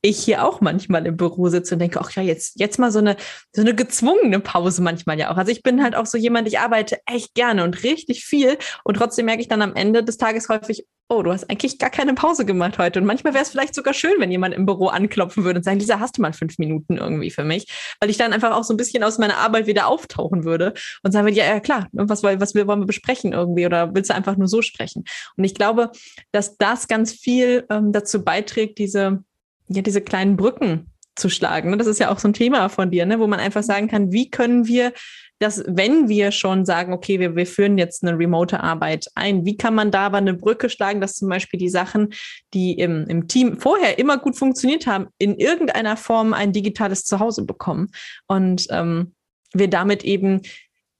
ich 0.02 0.18
hier 0.18 0.44
auch 0.44 0.60
manchmal 0.60 1.06
im 1.06 1.16
Büro 1.16 1.48
sitze 1.48 1.74
und 1.74 1.80
denke, 1.80 2.00
ach 2.00 2.12
ja, 2.12 2.22
jetzt, 2.22 2.58
jetzt 2.60 2.78
mal 2.78 2.92
so 2.92 3.00
eine, 3.00 3.16
so 3.52 3.62
eine 3.62 3.74
gezwungene 3.74 4.40
Pause 4.40 4.82
manchmal 4.82 5.18
ja 5.18 5.30
auch. 5.30 5.36
Also 5.36 5.50
ich 5.50 5.62
bin 5.62 5.82
halt 5.82 5.94
auch 5.94 6.06
so 6.06 6.18
jemand, 6.18 6.46
ich 6.48 6.60
arbeite 6.60 6.98
echt 7.06 7.34
gerne 7.34 7.64
und 7.64 7.82
richtig 7.82 8.24
viel 8.24 8.58
und 8.84 8.94
trotzdem 8.94 9.26
merke 9.26 9.40
ich 9.40 9.48
dann 9.48 9.62
am 9.62 9.74
Ende 9.74 10.04
des 10.04 10.16
Tages 10.16 10.48
häufig, 10.48 10.86
oh, 11.10 11.22
du 11.22 11.32
hast 11.32 11.48
eigentlich 11.50 11.78
gar 11.78 11.90
keine 11.90 12.14
Pause 12.14 12.44
gemacht 12.44 12.78
heute. 12.78 13.00
Und 13.00 13.06
manchmal 13.06 13.32
wäre 13.32 13.42
es 13.42 13.48
vielleicht 13.48 13.74
sogar 13.74 13.94
schön, 13.94 14.12
wenn 14.18 14.30
jemand 14.30 14.54
im 14.54 14.66
Büro 14.66 14.88
anklopfen 14.88 15.42
würde 15.42 15.58
und 15.58 15.64
sagen, 15.64 15.78
Lisa, 15.78 16.00
hast 16.00 16.18
du 16.18 16.22
mal 16.22 16.34
fünf 16.34 16.58
Minuten 16.58 16.98
irgendwie 16.98 17.30
für 17.30 17.44
mich? 17.44 17.66
Weil 17.98 18.10
ich 18.10 18.18
dann 18.18 18.32
einfach 18.32 18.54
auch 18.54 18.64
so 18.64 18.74
ein 18.74 18.76
bisschen 18.76 19.02
aus 19.02 19.16
meiner 19.18 19.38
Arbeit 19.38 19.66
wieder 19.66 19.86
auftauchen 19.86 20.44
würde 20.44 20.74
und 21.02 21.12
sagen 21.12 21.26
würde, 21.26 21.38
ja, 21.38 21.46
ja 21.46 21.60
klar, 21.60 21.88
was, 21.92 22.22
was 22.22 22.54
wir 22.54 22.66
wollen 22.66 22.80
wir 22.80 22.86
besprechen 22.86 23.32
irgendwie 23.32 23.64
oder 23.64 23.94
willst 23.94 24.10
du 24.10 24.14
einfach 24.14 24.36
nur 24.36 24.48
so 24.48 24.60
sprechen? 24.60 25.04
Und 25.36 25.44
ich 25.44 25.54
glaube, 25.54 25.90
dass 26.30 26.58
das 26.58 26.88
ganz 26.88 27.12
viel 27.12 27.64
ähm, 27.70 27.92
dazu 27.92 28.22
beiträgt, 28.22 28.78
diese 28.78 29.24
ja, 29.68 29.82
diese 29.82 30.00
kleinen 30.00 30.36
Brücken 30.36 30.92
zu 31.16 31.28
schlagen. 31.28 31.70
Ne? 31.70 31.76
Das 31.76 31.86
ist 31.86 31.98
ja 31.98 32.10
auch 32.10 32.18
so 32.18 32.28
ein 32.28 32.32
Thema 32.32 32.68
von 32.68 32.90
dir, 32.90 33.06
ne? 33.06 33.18
wo 33.18 33.26
man 33.26 33.40
einfach 33.40 33.62
sagen 33.62 33.88
kann, 33.88 34.12
wie 34.12 34.30
können 34.30 34.66
wir 34.66 34.92
das, 35.40 35.62
wenn 35.68 36.08
wir 36.08 36.32
schon 36.32 36.64
sagen, 36.64 36.92
okay, 36.92 37.20
wir, 37.20 37.36
wir 37.36 37.46
führen 37.46 37.78
jetzt 37.78 38.02
eine 38.02 38.18
remote 38.18 38.60
Arbeit 38.60 39.06
ein, 39.14 39.44
wie 39.44 39.56
kann 39.56 39.74
man 39.74 39.90
da 39.90 40.06
aber 40.06 40.18
eine 40.18 40.34
Brücke 40.34 40.68
schlagen, 40.68 41.00
dass 41.00 41.14
zum 41.14 41.28
Beispiel 41.28 41.60
die 41.60 41.68
Sachen, 41.68 42.08
die 42.54 42.72
im, 42.72 43.06
im 43.06 43.28
Team 43.28 43.58
vorher 43.58 43.98
immer 43.98 44.18
gut 44.18 44.36
funktioniert 44.36 44.86
haben, 44.86 45.08
in 45.18 45.36
irgendeiner 45.36 45.96
Form 45.96 46.32
ein 46.32 46.52
digitales 46.52 47.04
Zuhause 47.04 47.44
bekommen 47.44 47.88
und 48.26 48.66
ähm, 48.70 49.14
wir 49.54 49.68
damit 49.68 50.04
eben 50.04 50.42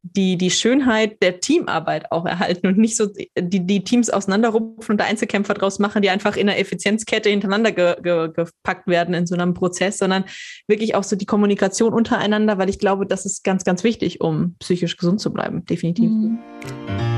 die, 0.03 0.39
die 0.39 0.51
Schönheit 0.51 1.23
der 1.23 1.41
Teamarbeit 1.41 2.13
auch 2.13 2.25
erhalten 2.25 2.67
und 2.69 2.79
nicht 2.79 2.97
so 2.97 3.07
die, 3.37 3.67
die 3.67 3.85
Teams 3.85 4.11
auseinanderrupfen 4.11 4.93
und 4.93 5.03
Einzelkämpfer 5.03 5.55
draus 5.55 5.79
machen, 5.79 6.03
die 6.03 6.11
einfach 6.11 6.37
in 6.37 6.49
einer 6.49 6.59
Effizienzkette 6.59 7.29
hintereinander 7.29 7.73
ge, 7.73 7.97
ge, 8.03 8.31
gepackt 8.33 8.87
werden 8.87 9.15
in 9.15 9.27
so 9.27 9.35
einem 9.35 9.55
Prozess, 9.55 9.99
sondern 9.99 10.25
wirklich 10.69 10.95
auch 10.95 11.05
so 11.05 11.17
die 11.17 11.27
Kommunikation 11.27 11.93
untereinander, 11.93 12.59
weil 12.59 12.71
ich 12.71 12.79
glaube, 12.79 13.07
das 13.07 13.27
ist 13.27 13.43
ganz, 13.45 13.65
ganz 13.65 13.85
wichtig, 13.85 14.21
um 14.21 14.55
psychisch 14.61 14.97
gesund 14.97 15.21
zu 15.21 15.33
bleiben, 15.33 15.65
definitiv. 15.67 16.11
Mhm. 16.11 17.18